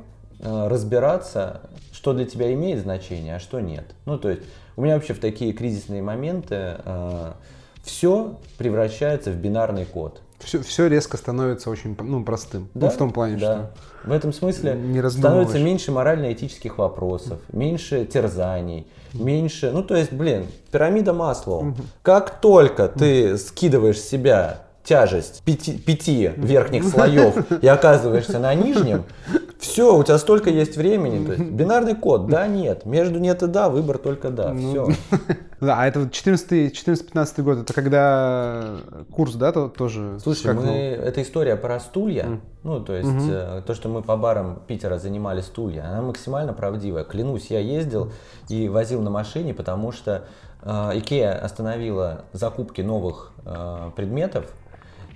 э, 0.41 0.69
разбираться, 0.69 1.61
что 1.93 2.15
для 2.15 2.25
тебя 2.25 2.51
имеет 2.55 2.81
значение, 2.81 3.37
а 3.37 3.39
что 3.39 3.61
нет. 3.61 3.85
Ну, 4.07 4.17
то 4.19 4.31
есть 4.31 4.43
у 4.77 4.83
меня 4.83 4.95
вообще 4.95 5.13
в 5.13 5.21
такие 5.21 5.53
кризисные 5.53 6.01
моменты 6.01 6.77
э, 6.83 7.33
все 7.87 8.39
превращается 8.59 9.31
в 9.31 9.37
бинарный 9.37 9.87
код. 9.87 10.21
Все, 10.41 10.61
все 10.61 10.87
резко 10.89 11.17
становится 11.17 11.71
очень 11.71 11.97
ну, 11.99 12.23
простым. 12.23 12.69
Да? 12.75 12.87
Ну, 12.87 12.93
в 12.93 12.97
том 12.97 13.13
плане, 13.13 13.37
да. 13.37 13.41
что... 13.41 13.71
В 14.05 14.13
этом 14.13 14.33
смысле 14.33 14.75
не 14.75 15.09
становится 15.09 15.59
меньше 15.59 15.93
морально-этических 15.93 16.77
вопросов, 16.79 17.41
меньше 17.53 18.05
терзаний, 18.05 18.87
меньше... 19.15 19.71
Ну, 19.71 19.83
то 19.83 19.97
есть, 19.97 20.13
блин, 20.13 20.47
пирамида 20.71 21.15
масла. 21.15 21.75
Как 22.03 22.41
только 22.41 22.89
ты 22.89 23.39
скидываешь 23.39 23.99
с 23.99 24.07
себя 24.07 24.67
тяжесть 24.85 25.43
пяти, 25.43 25.77
пяти 25.79 26.31
верхних 26.37 26.87
слоев 26.87 27.51
и 27.63 27.67
оказываешься 27.67 28.39
на 28.39 28.55
нижнем, 28.55 29.05
все, 29.67 29.97
у 29.97 30.03
тебя 30.03 30.19
столько 30.19 30.51
есть 30.51 30.77
времени. 30.77 31.25
То 31.25 31.33
есть 31.33 31.45
бинарный 31.45 31.95
код, 31.95 32.27
да, 32.29 32.47
нет. 32.47 32.85
Между 32.87 33.19
нет 33.19 33.43
и 33.43 33.47
да, 33.47 33.69
выбор 33.69 33.99
только 33.99 34.31
да. 34.31 34.53
Ну, 34.53 34.71
все. 34.71 34.89
Да, 35.59 35.81
а 35.81 35.87
это 35.87 36.01
вот 36.01 36.11
14-15 36.11 37.43
год, 37.43 37.59
это 37.61 37.73
когда 37.73 38.77
курс, 39.11 39.37
да, 39.37 39.53
то, 39.53 39.69
тоже 39.69 40.19
Слушай, 40.21 40.53
мы, 40.53 40.71
это 40.71 41.23
история 41.23 41.57
про 41.57 41.81
стулья. 41.81 42.25
Mm. 42.25 42.41
Ну, 42.63 42.81
то 42.81 42.95
есть 42.95 43.09
mm-hmm. 43.09 43.63
то, 43.63 43.75
что 43.75 43.89
мы 43.89 44.03
по 44.03 44.19
барам 44.19 44.61
Питера 44.67 44.99
занимали 44.99 45.41
стулья, 45.41 45.89
она 45.89 46.03
максимально 46.03 46.53
правдивая. 46.53 47.05
Клянусь, 47.05 47.47
я 47.47 47.61
ездил 47.61 48.13
и 48.51 48.69
возил 48.69 49.01
на 49.01 49.09
машине, 49.09 49.55
потому 49.55 49.93
что 49.93 50.25
э, 50.61 50.91
Икея 50.99 51.33
остановила 51.33 52.27
закупки 52.35 52.83
новых 52.83 53.33
э, 53.47 53.93
предметов, 53.97 54.45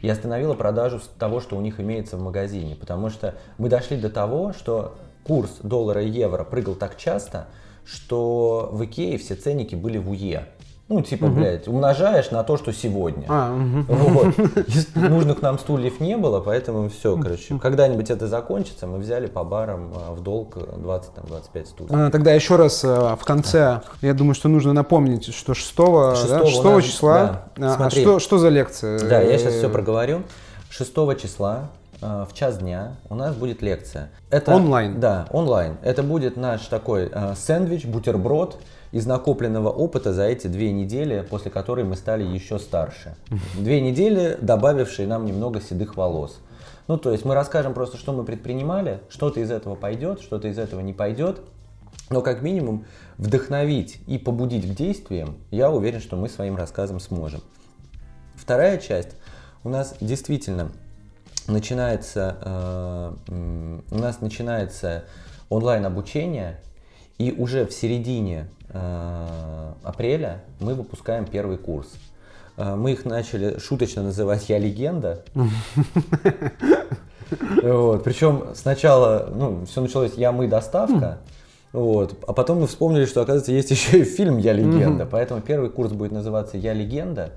и 0.02 0.08
остановила 0.08 0.54
продажу 0.54 1.00
того, 1.18 1.40
что 1.40 1.56
у 1.56 1.60
них 1.60 1.80
имеется 1.80 2.16
в 2.16 2.22
магазине. 2.22 2.74
Потому 2.76 3.10
что 3.10 3.34
мы 3.58 3.68
дошли 3.68 3.96
до 3.96 4.10
того, 4.10 4.52
что 4.52 4.96
курс 5.24 5.58
доллара 5.62 6.02
и 6.02 6.08
евро 6.08 6.44
прыгал 6.44 6.74
так 6.74 6.96
часто, 6.96 7.48
что 7.84 8.68
в 8.72 8.84
Икее 8.84 9.18
все 9.18 9.34
ценники 9.34 9.74
были 9.74 9.98
в 9.98 10.10
УЕ. 10.10 10.46
Ну, 10.90 11.02
типа, 11.02 11.26
угу. 11.26 11.36
блядь, 11.36 11.68
умножаешь 11.68 12.32
на 12.32 12.42
то, 12.42 12.56
что 12.56 12.72
сегодня. 12.72 13.24
А, 13.28 13.54
угу. 13.54 13.84
вот. 13.88 14.34
Нужных 14.96 15.40
нам 15.40 15.56
стульев 15.60 16.00
не 16.00 16.16
было, 16.16 16.40
поэтому 16.40 16.88
все, 16.88 17.16
короче. 17.16 17.56
Когда-нибудь 17.58 18.10
это 18.10 18.26
закончится, 18.26 18.88
мы 18.88 18.98
взяли 18.98 19.28
по 19.28 19.44
барам 19.44 19.92
а, 19.94 20.12
в 20.12 20.20
долг 20.20 20.56
20-25 20.56 21.66
стульев. 21.66 21.92
А, 21.92 22.10
тогда 22.10 22.32
еще 22.32 22.56
раз 22.56 22.82
а, 22.84 23.14
в 23.14 23.24
конце, 23.24 23.82
я 24.02 24.14
думаю, 24.14 24.34
что 24.34 24.48
нужно 24.48 24.72
напомнить, 24.72 25.32
что 25.32 25.54
6, 25.54 25.68
6, 25.68 25.76
да, 25.76 26.44
6 26.44 26.64
нас, 26.64 26.84
числа, 26.84 27.44
да. 27.56 27.76
а, 27.78 27.90
что, 27.90 28.18
что 28.18 28.38
за 28.38 28.48
лекция? 28.48 28.98
Да, 28.98 29.20
я 29.20 29.38
сейчас 29.38 29.54
все 29.54 29.68
проговорю. 29.68 30.24
6 30.70 30.92
числа 31.22 31.68
в 32.00 32.30
час 32.32 32.58
дня 32.58 32.96
у 33.08 33.14
нас 33.14 33.36
будет 33.36 33.62
лекция. 33.62 34.10
Это, 34.30 34.56
онлайн? 34.56 34.98
Да, 34.98 35.28
онлайн. 35.30 35.76
Это 35.82 36.02
будет 36.02 36.36
наш 36.36 36.62
такой 36.62 37.12
сэндвич, 37.36 37.84
бутерброд, 37.84 38.58
из 38.92 39.06
накопленного 39.06 39.68
опыта 39.68 40.12
за 40.12 40.24
эти 40.24 40.46
две 40.46 40.72
недели, 40.72 41.26
после 41.28 41.50
которой 41.50 41.84
мы 41.84 41.96
стали 41.96 42.24
еще 42.24 42.58
старше. 42.58 43.14
Две 43.58 43.80
недели, 43.80 44.36
добавившие 44.40 45.06
нам 45.06 45.26
немного 45.26 45.60
седых 45.60 45.96
волос. 45.96 46.40
Ну, 46.88 46.98
то 46.98 47.12
есть 47.12 47.24
мы 47.24 47.34
расскажем 47.34 47.72
просто, 47.72 47.96
что 47.96 48.12
мы 48.12 48.24
предпринимали, 48.24 49.00
что-то 49.08 49.40
из 49.40 49.50
этого 49.50 49.76
пойдет, 49.76 50.20
что-то 50.20 50.48
из 50.48 50.58
этого 50.58 50.80
не 50.80 50.92
пойдет. 50.92 51.40
Но 52.08 52.20
как 52.22 52.42
минимум 52.42 52.84
вдохновить 53.16 54.00
и 54.08 54.18
побудить 54.18 54.68
к 54.68 54.74
действиям, 54.74 55.36
я 55.52 55.70
уверен, 55.70 56.00
что 56.00 56.16
мы 56.16 56.28
своим 56.28 56.56
рассказом 56.56 56.98
сможем. 56.98 57.42
Вторая 58.34 58.78
часть 58.78 59.10
у 59.62 59.68
нас 59.68 59.94
действительно 60.00 60.72
начинается, 61.46 62.36
э, 62.40 63.12
у 63.90 63.98
нас 63.98 64.20
начинается 64.20 65.04
онлайн 65.48 65.86
обучение, 65.86 66.58
и 67.20 67.32
уже 67.32 67.66
в 67.66 67.72
середине 67.72 68.48
Э, 68.72 69.72
апреля 69.82 70.42
мы 70.60 70.74
выпускаем 70.74 71.26
первый 71.26 71.58
курс. 71.58 71.88
Э, 72.56 72.76
мы 72.76 72.92
их 72.92 73.04
начали 73.04 73.58
шуточно 73.58 74.02
называть 74.02 74.48
«Я 74.48 74.58
легенда». 74.58 75.22
Вот. 77.62 78.02
Причем 78.02 78.46
сначала, 78.54 79.30
ну, 79.32 79.64
все 79.64 79.80
началось 79.80 80.14
«Я, 80.16 80.32
мы, 80.32 80.48
доставка». 80.48 81.18
Вот. 81.72 82.18
А 82.26 82.32
потом 82.32 82.60
мы 82.60 82.66
вспомнили, 82.66 83.04
что, 83.04 83.20
оказывается, 83.20 83.52
есть 83.52 83.70
еще 83.70 84.00
и 84.00 84.04
фильм 84.04 84.38
«Я 84.38 84.52
легенда». 84.52 85.06
Поэтому 85.06 85.40
первый 85.40 85.70
курс 85.70 85.92
будет 85.92 86.10
называться 86.10 86.56
«Я 86.56 86.72
легенда». 86.72 87.30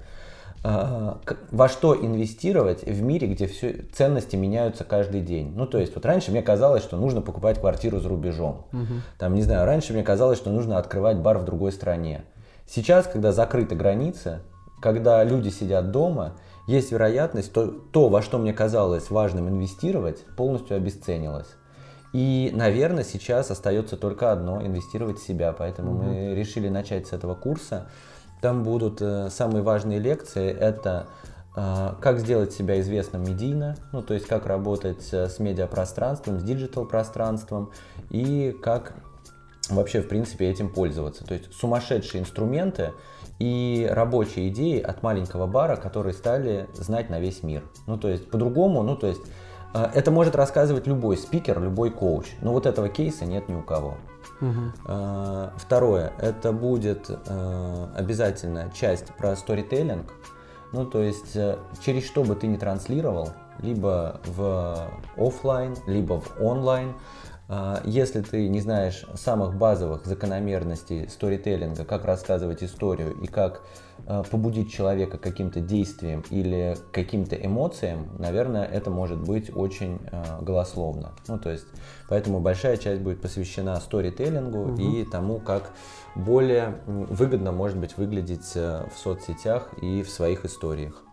А, 0.66 1.20
во 1.52 1.68
что 1.68 1.94
инвестировать 1.94 2.84
в 2.84 3.02
мире, 3.02 3.28
где 3.28 3.48
все 3.48 3.86
ценности 3.94 4.38
меняются 4.38 4.86
каждый 4.86 5.20
день. 5.20 5.52
Ну, 5.54 5.66
то 5.66 5.78
есть, 5.78 5.94
вот 5.94 6.06
раньше 6.06 6.32
мне 6.32 6.42
казалось, 6.42 6.84
что 6.84 6.96
нужно 6.96 7.22
покупать 7.22 7.60
квартиру 7.60 8.00
за 8.00 8.08
рубежом. 8.08 8.66
Угу. 8.72 8.94
Там, 9.18 9.36
не 9.36 9.42
знаю, 9.42 9.66
раньше 9.66 9.92
мне 9.92 10.04
казалось, 10.04 10.38
что 10.38 10.52
нужно 10.52 10.78
открывать 10.78 11.18
бар 11.18 11.38
в 11.38 11.44
другой 11.44 11.74
стране. 11.74 12.24
Сейчас, 12.66 13.08
когда 13.08 13.34
закрыты 13.34 13.76
границы, 13.76 14.40
когда 14.82 15.22
люди 15.26 15.50
сидят 15.50 15.92
дома, 15.92 16.38
есть 16.66 16.94
вероятность, 16.94 17.50
что 17.50 17.68
то, 17.68 18.08
во 18.08 18.22
что 18.22 18.38
мне 18.38 18.54
казалось 18.54 19.10
важным 19.10 19.50
инвестировать, 19.50 20.24
полностью 20.38 20.78
обесценилось. 20.78 21.50
И, 22.14 22.52
наверное, 22.54 23.04
сейчас 23.04 23.52
остается 23.52 23.98
только 23.98 24.32
одно– 24.32 24.62
инвестировать 24.66 25.20
в 25.20 25.28
себя. 25.28 25.52
Поэтому 25.52 25.94
угу. 25.94 26.04
мы 26.04 26.36
решили 26.36 26.70
начать 26.70 27.08
с 27.08 27.12
этого 27.12 27.36
курса. 27.36 27.88
Там 28.44 28.62
будут 28.64 29.02
э, 29.02 29.30
самые 29.30 29.64
важные 29.64 30.00
лекции. 30.00 30.52
Это 30.52 31.08
э, 31.56 31.94
как 32.02 32.20
сделать 32.20 32.52
себя 32.52 32.78
известным 32.82 33.24
медийно, 33.24 33.78
ну 33.94 34.02
то 34.02 34.14
есть 34.14 34.28
как 34.28 34.46
работать 34.48 35.14
э, 35.14 35.30
с 35.30 35.40
медиапространством, 35.40 36.42
с 36.42 36.44
digital 36.44 36.86
пространством 36.86 37.72
и 38.10 38.54
как 38.62 38.96
вообще 39.70 40.02
в 40.02 40.10
принципе 40.10 40.50
этим 40.50 40.74
пользоваться. 40.74 41.24
То 41.26 41.36
есть 41.36 41.54
сумасшедшие 41.54 42.20
инструменты 42.20 42.92
и 43.40 43.88
рабочие 43.90 44.50
идеи 44.50 44.82
от 44.82 45.04
маленького 45.04 45.48
бара, 45.48 45.78
которые 45.78 46.14
стали 46.14 46.68
знать 46.74 47.10
на 47.10 47.22
весь 47.22 47.44
мир. 47.44 47.64
Ну 47.88 47.98
то 47.98 48.10
есть 48.10 48.30
по-другому, 48.30 48.84
ну 48.84 48.98
то 48.98 49.08
есть 49.08 49.22
это 49.74 50.12
может 50.12 50.36
рассказывать 50.36 50.86
любой 50.86 51.16
спикер, 51.16 51.62
любой 51.62 51.92
коуч, 51.92 52.26
но 52.42 52.52
вот 52.52 52.66
этого 52.66 52.90
кейса 52.90 53.24
нет 53.24 53.48
ни 53.48 53.56
у 53.56 53.64
кого. 53.64 53.96
Угу. 54.44 55.52
Второе, 55.58 56.12
это 56.20 56.52
будет 56.52 57.10
э, 57.10 57.88
обязательно 57.96 58.70
часть 58.74 59.08
про 59.16 59.36
сторителлинг. 59.36 60.12
Ну, 60.74 60.86
то 60.86 61.02
есть, 61.02 61.36
э, 61.36 61.58
через 61.86 62.06
что 62.06 62.24
бы 62.24 62.36
ты 62.36 62.48
ни 62.48 62.58
транслировал, 62.58 63.30
либо 63.60 64.20
в 64.26 64.90
офлайн, 65.16 65.76
либо 65.86 66.20
в 66.20 66.42
онлайн. 66.42 66.94
А, 67.50 67.82
если 67.84 68.22
ты 68.22 68.48
не 68.48 68.62
знаешь 68.62 69.06
самых 69.16 69.56
базовых 69.56 70.06
закономерностей 70.06 71.10
сторителлинга, 71.10 71.84
как 71.84 72.06
рассказывать 72.06 72.64
историю 72.64 73.14
и 73.22 73.28
как 73.28 73.62
а, 74.08 74.24
побудить 74.24 74.72
человека 74.72 75.18
каким-то 75.18 75.60
действием 75.60 76.24
или 76.30 76.78
каким-то 76.92 77.36
эмоциям, 77.36 78.08
наверное, 78.18 78.64
это 78.64 78.90
может 78.90 79.22
быть 79.22 79.56
очень 79.56 80.00
а, 80.12 80.42
голословно. 80.42 81.12
Ну, 81.28 81.38
то 81.38 81.50
есть, 81.50 81.66
поэтому 82.08 82.40
большая 82.40 82.78
часть 82.78 83.02
будет 83.02 83.22
посвящена 83.22 83.80
сторителлингу 83.82 84.60
угу. 84.60 84.82
и 84.82 85.04
тому, 85.04 85.40
как 85.40 85.72
более 86.16 86.76
выгодно 86.86 87.52
может 87.52 87.78
быть 87.78 87.98
выглядеть 87.98 88.52
э, 88.54 88.86
в 88.94 89.00
соцсетях 89.00 89.70
и 89.82 90.04
в 90.04 90.10
своих 90.10 90.46
историях. 90.46 91.04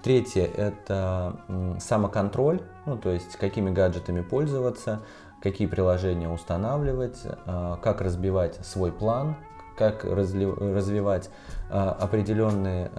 Третье– 0.00 0.44
это 0.56 1.40
самоконтроль, 1.80 2.60
ну, 2.86 2.96
то 2.96 3.10
есть 3.10 3.36
какими 3.36 3.70
гаджетами 3.70 4.20
пользоваться, 4.20 5.00
какие 5.42 5.66
приложения 5.66 6.28
устанавливать, 6.28 7.18
э, 7.24 7.76
как 7.82 8.00
разбивать 8.00 8.64
свой 8.64 8.92
план, 8.92 9.36
как 9.76 10.04
развивать 10.04 11.30
э, 11.70 11.74
определенные 11.78 12.90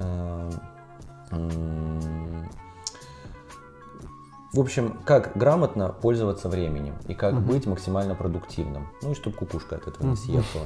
в 4.51 4.59
общем, 4.59 4.97
как 5.05 5.37
грамотно 5.37 5.89
пользоваться 5.89 6.49
временем 6.49 6.95
и 7.07 7.13
как 7.13 7.33
угу. 7.33 7.41
быть 7.41 7.67
максимально 7.67 8.15
продуктивным. 8.15 8.87
Ну 9.03 9.11
и 9.11 9.13
чтобы 9.13 9.35
кукушка 9.35 9.75
от 9.75 9.87
этого 9.87 10.07
не 10.07 10.15
съехала. 10.15 10.65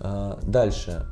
А, 0.00 0.38
дальше. 0.42 1.06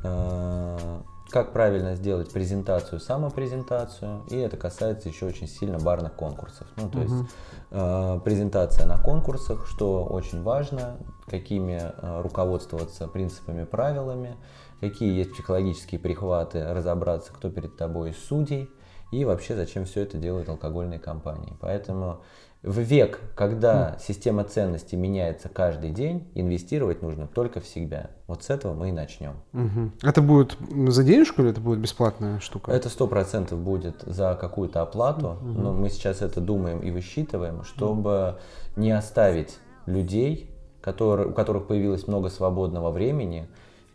Как 1.29 1.51
правильно 1.51 1.95
сделать 1.95 2.31
презентацию, 2.31 2.99
самопрезентацию. 2.99 4.23
И 4.29 4.37
это 4.37 4.57
касается 4.57 5.09
еще 5.09 5.25
очень 5.25 5.47
сильно 5.47 5.77
барных 5.77 6.13
конкурсов. 6.13 6.67
Ну, 6.77 6.89
то 6.89 6.99
угу. 6.99 7.01
есть 7.01 7.29
э, 7.71 8.19
презентация 8.23 8.85
на 8.85 8.97
конкурсах, 8.97 9.67
что 9.67 10.05
очень 10.05 10.41
важно, 10.41 10.97
какими 11.27 11.81
э, 11.81 12.21
руководствоваться 12.21 13.07
принципами, 13.07 13.65
правилами, 13.65 14.37
какие 14.79 15.17
есть 15.17 15.33
психологические 15.33 15.99
прихваты, 15.99 16.73
разобраться, 16.73 17.33
кто 17.33 17.49
перед 17.49 17.75
тобой 17.75 18.11
из 18.11 18.17
судей, 18.17 18.69
и 19.11 19.25
вообще 19.25 19.55
зачем 19.55 19.85
все 19.85 20.01
это 20.01 20.17
делают 20.17 20.49
алкогольные 20.49 20.99
компании. 20.99 21.53
Поэтому 21.59 22.21
в 22.67 22.79
век, 22.79 23.21
когда 23.35 23.97
система 23.99 24.43
ценностей 24.43 24.97
меняется 24.97 25.47
каждый 25.47 25.91
день, 25.91 26.27
инвестировать 26.35 27.01
нужно 27.01 27.27
только 27.27 27.61
в 27.61 27.65
себя. 27.65 28.11
Вот 28.27 28.43
с 28.43 28.49
этого 28.49 28.73
мы 28.73 28.89
и 28.89 28.91
начнем. 28.91 29.35
Угу. 29.53 29.91
Это 30.03 30.21
будет 30.21 30.57
за 30.87 31.03
денежку 31.03 31.41
или 31.41 31.51
это 31.51 31.61
будет 31.61 31.79
бесплатная 31.79 32.39
штука? 32.39 32.71
Это 32.71 32.89
сто 32.89 33.07
процентов 33.07 33.59
будет 33.59 34.03
за 34.05 34.37
какую-то 34.39 34.81
оплату, 34.81 35.37
угу. 35.41 35.61
но 35.61 35.73
мы 35.73 35.89
сейчас 35.89 36.21
это 36.21 36.41
думаем 36.41 36.81
и 36.81 36.91
высчитываем, 36.91 37.63
чтобы 37.63 38.35
угу. 38.75 38.81
не 38.81 38.91
оставить 38.91 39.57
людей, 39.85 40.51
которые, 40.81 41.29
у 41.29 41.33
которых 41.33 41.67
появилось 41.67 42.07
много 42.07 42.29
свободного 42.29 42.91
времени, 42.91 43.47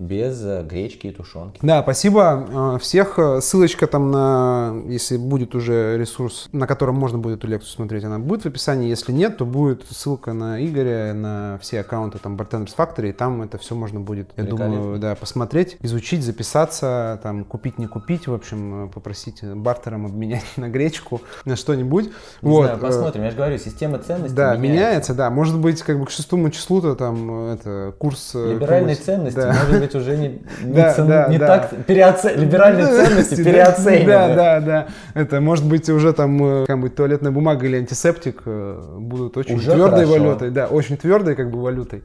без 0.03 0.43
э, 0.45 0.63
гречки 0.63 1.07
и 1.07 1.11
тушенки. 1.11 1.59
Да, 1.63 1.83
спасибо 1.83 2.75
э, 2.77 2.79
всех. 2.81 3.19
Ссылочка 3.41 3.87
там 3.87 4.11
на, 4.11 4.75
если 4.87 5.17
будет 5.17 5.55
уже 5.55 5.97
ресурс, 5.99 6.49
на 6.53 6.67
котором 6.67 6.97
можно 6.97 7.19
будет 7.19 7.39
эту 7.39 7.47
лекцию 7.47 7.73
смотреть, 7.73 8.05
она 8.05 8.19
будет 8.19 8.43
в 8.43 8.47
описании. 8.47 8.89
Если 8.89 9.13
нет, 9.13 9.39
то 9.39 9.47
будет 9.47 9.85
ссылка 9.91 10.33
на 10.33 10.65
Игоря, 10.65 11.15
на 11.15 11.59
все 11.61 11.81
аккаунты 11.81 12.19
там 12.19 12.37
Bartenders 12.37 12.75
Factory, 12.77 13.11
и 13.11 13.13
там 13.13 13.43
это 13.43 13.59
все 13.59 13.75
можно 13.75 14.01
будет, 14.01 14.31
я 14.37 14.45
думаю, 14.45 14.99
да, 14.99 15.15
посмотреть, 15.15 15.77
изучить, 15.81 16.23
записаться, 16.23 17.21
там 17.23 17.45
купить, 17.45 17.79
не 17.79 17.87
купить, 17.87 18.27
в 18.27 18.35
общем, 18.35 18.91
попросить 18.93 19.43
бартером 19.43 20.07
обменять 20.07 20.45
на 20.57 20.69
гречку, 20.69 21.21
на 21.45 21.57
что-нибудь. 21.57 22.07
Не 22.43 22.51
вот. 22.51 22.65
знаю, 22.65 22.79
посмотрим. 22.79 23.25
Я 23.25 23.31
же 23.31 23.37
говорю, 23.37 23.59
система 23.59 23.99
ценностей 23.99 24.37
да, 24.37 24.57
меняется. 24.57 24.83
меняется. 24.83 25.15
да. 25.15 25.31
Может 25.31 25.59
быть, 25.59 25.83
как 25.83 25.99
бы 25.99 26.07
к 26.07 26.11
шестому 26.11 26.51
числу-то 26.51 26.95
там 26.95 27.49
это 27.49 27.95
курс... 27.99 28.35
Либеральные 28.35 28.97
ценности, 28.97 29.39
да. 29.39 29.53
может 29.53 29.81
быть, 29.81 29.92
уже 29.95 30.17
не, 30.17 30.43
не, 30.63 30.75
да, 30.75 30.95
цен, 30.95 31.09
да, 31.09 31.29
не 31.29 31.39
да. 31.39 31.47
так 31.47 31.85
переоце... 31.87 32.35
либеральные 32.35 32.87
ценности 32.87 33.43
переоценены. 33.43 34.07
Да, 34.07 34.35
да, 34.35 34.61
да. 34.61 34.87
Это 35.15 35.41
может 35.41 35.65
быть 35.65 35.89
уже 35.89 36.13
там 36.13 36.43
э, 36.43 36.61
какая-нибудь 36.63 36.95
туалетная 36.95 37.31
бумага 37.31 37.67
или 37.67 37.77
антисептик 37.77 38.43
э, 38.45 38.97
будут 38.99 39.37
очень 39.37 39.57
уже 39.57 39.73
твердой 39.73 40.07
хорошо. 40.07 40.13
валютой. 40.13 40.51
Да, 40.51 40.67
очень 40.67 40.97
твердой 40.97 41.35
как 41.35 41.51
бы 41.51 41.61
валютой. 41.61 42.03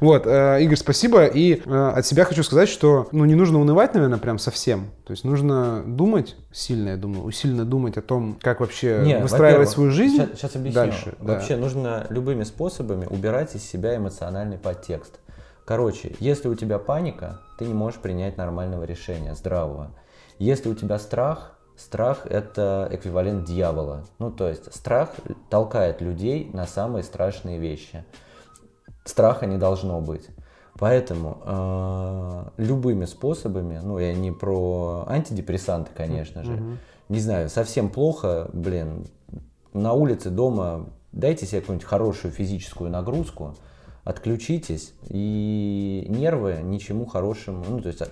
Вот, 0.00 0.26
э, 0.26 0.62
Игорь, 0.62 0.76
спасибо. 0.76 1.26
И 1.26 1.62
от 1.66 2.06
себя 2.06 2.24
хочу 2.24 2.42
сказать, 2.42 2.68
что 2.68 3.08
ну 3.12 3.24
не 3.24 3.34
нужно 3.34 3.60
унывать, 3.60 3.94
наверное, 3.94 4.18
прям 4.18 4.38
совсем. 4.38 4.90
То 5.10 5.12
есть 5.12 5.24
нужно 5.24 5.82
думать 5.84 6.36
сильно, 6.52 6.90
я 6.90 6.96
думаю, 6.96 7.24
усиленно 7.24 7.64
думать 7.64 7.96
о 7.96 8.02
том, 8.02 8.38
как 8.40 8.60
вообще 8.60 9.00
Не, 9.04 9.18
выстраивать 9.18 9.68
свою 9.68 9.90
жизнь. 9.90 10.16
Сейчас, 10.16 10.38
сейчас 10.38 10.56
объясню. 10.56 10.80
Дальше. 10.80 11.14
Вообще 11.18 11.54
да. 11.54 11.60
нужно 11.60 12.06
любыми 12.10 12.44
способами 12.44 13.06
убирать 13.06 13.54
из 13.54 13.68
себя 13.68 13.96
эмоциональный 13.96 14.58
подтекст. 14.58 15.18
Короче, 15.70 16.16
если 16.18 16.48
у 16.48 16.56
тебя 16.56 16.80
паника, 16.80 17.42
ты 17.56 17.64
не 17.64 17.74
можешь 17.74 18.00
принять 18.00 18.36
нормального 18.36 18.82
решения, 18.82 19.36
здравого. 19.36 19.92
Если 20.40 20.68
у 20.68 20.74
тебя 20.74 20.98
страх, 20.98 21.56
страх 21.76 22.26
это 22.26 22.88
эквивалент 22.90 23.46
дьявола. 23.46 24.04
Ну, 24.18 24.32
то 24.32 24.48
есть 24.48 24.74
страх 24.74 25.12
толкает 25.48 26.00
людей 26.00 26.50
на 26.52 26.66
самые 26.66 27.04
страшные 27.04 27.60
вещи. 27.60 28.04
Страха 29.04 29.46
не 29.46 29.58
должно 29.58 30.00
быть. 30.00 30.26
Поэтому 30.76 31.40
э, 31.44 32.44
любыми 32.56 33.04
способами, 33.04 33.78
ну 33.80 34.00
я 34.00 34.12
не 34.12 34.32
про 34.32 35.04
антидепрессанты, 35.06 35.92
конечно 35.96 36.42
же, 36.42 36.54
угу. 36.54 36.76
не 37.08 37.20
знаю, 37.20 37.48
совсем 37.48 37.90
плохо, 37.90 38.50
блин, 38.52 39.06
на 39.72 39.92
улице 39.92 40.30
дома 40.30 40.86
дайте 41.12 41.46
себе 41.46 41.60
какую-нибудь 41.60 41.86
хорошую 41.86 42.32
физическую 42.32 42.90
нагрузку, 42.90 43.54
отключитесь, 44.04 44.94
и 45.08 46.06
нервы 46.08 46.60
ничему 46.62 47.06
хорошему, 47.06 47.64
ну, 47.68 47.80
то 47.80 47.88
есть 47.88 48.02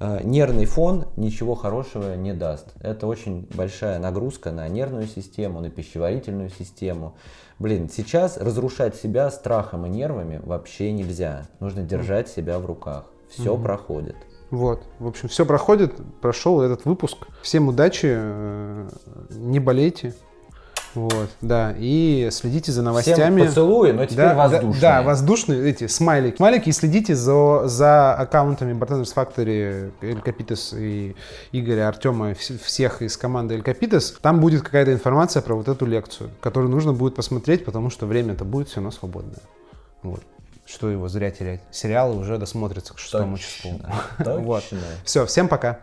э, 0.00 0.20
нервный 0.24 0.64
фон 0.66 1.06
ничего 1.16 1.54
хорошего 1.54 2.14
не 2.14 2.32
даст. 2.32 2.66
Это 2.80 3.06
очень 3.06 3.46
большая 3.54 3.98
нагрузка 3.98 4.50
на 4.50 4.68
нервную 4.68 5.06
систему, 5.06 5.60
на 5.60 5.70
пищеварительную 5.70 6.50
систему. 6.50 7.14
Блин, 7.58 7.88
сейчас 7.88 8.36
разрушать 8.36 8.96
себя 8.96 9.30
страхом 9.30 9.86
и 9.86 9.88
нервами 9.88 10.40
вообще 10.44 10.92
нельзя. 10.92 11.48
Нужно 11.60 11.82
держать 11.82 12.28
себя 12.28 12.58
в 12.58 12.66
руках. 12.66 13.06
Все 13.28 13.54
угу. 13.54 13.62
проходит. 13.62 14.16
Вот, 14.50 14.82
в 14.98 15.06
общем, 15.06 15.28
все 15.28 15.44
проходит, 15.44 15.94
прошел 16.22 16.62
этот 16.62 16.86
выпуск. 16.86 17.26
Всем 17.42 17.68
удачи, 17.68 18.06
э, 18.08 18.88
не 19.30 19.60
болейте, 19.60 20.14
вот, 20.98 21.30
да. 21.40 21.74
И 21.78 22.28
следите 22.32 22.72
за 22.72 22.82
новостями. 22.82 23.14
Всем 23.14 23.46
поцелуи, 23.46 23.92
но 23.92 24.04
теперь 24.04 24.24
да, 24.24 24.34
воздушные. 24.34 24.80
Да, 24.80 24.98
да, 24.98 25.02
воздушные 25.02 25.70
эти 25.70 25.86
смайлики. 25.86 26.36
Смайлики 26.36 26.68
и 26.70 26.72
следите 26.72 27.14
за, 27.14 27.68
за 27.68 28.14
аккаунтами 28.14 28.72
Bartenders 28.72 29.14
Factory, 29.14 29.92
Эль 30.00 30.20
Капитес 30.20 30.72
и 30.72 31.14
Игоря, 31.52 31.88
Артема, 31.88 32.34
всех 32.34 33.02
из 33.02 33.16
команды 33.16 33.54
Эль 33.54 33.62
Капитес. 33.62 34.16
Там 34.20 34.40
будет 34.40 34.62
какая-то 34.62 34.92
информация 34.92 35.40
про 35.40 35.54
вот 35.54 35.68
эту 35.68 35.86
лекцию, 35.86 36.30
которую 36.40 36.70
нужно 36.70 36.92
будет 36.92 37.14
посмотреть, 37.14 37.64
потому 37.64 37.90
что 37.90 38.06
время-то 38.06 38.44
будет 38.44 38.68
все 38.68 38.76
равно 38.76 38.90
свободное. 38.90 39.42
Вот. 40.02 40.22
Что 40.66 40.90
его 40.90 41.08
зря 41.08 41.30
терять? 41.30 41.60
Сериалы 41.70 42.16
уже 42.16 42.36
досмотрятся 42.38 42.92
к 42.92 42.98
шестому 42.98 43.38
числу. 43.38 43.80
Точно. 44.18 44.38
Вот. 44.40 44.64
Все, 45.04 45.24
всем 45.24 45.48
пока. 45.48 45.78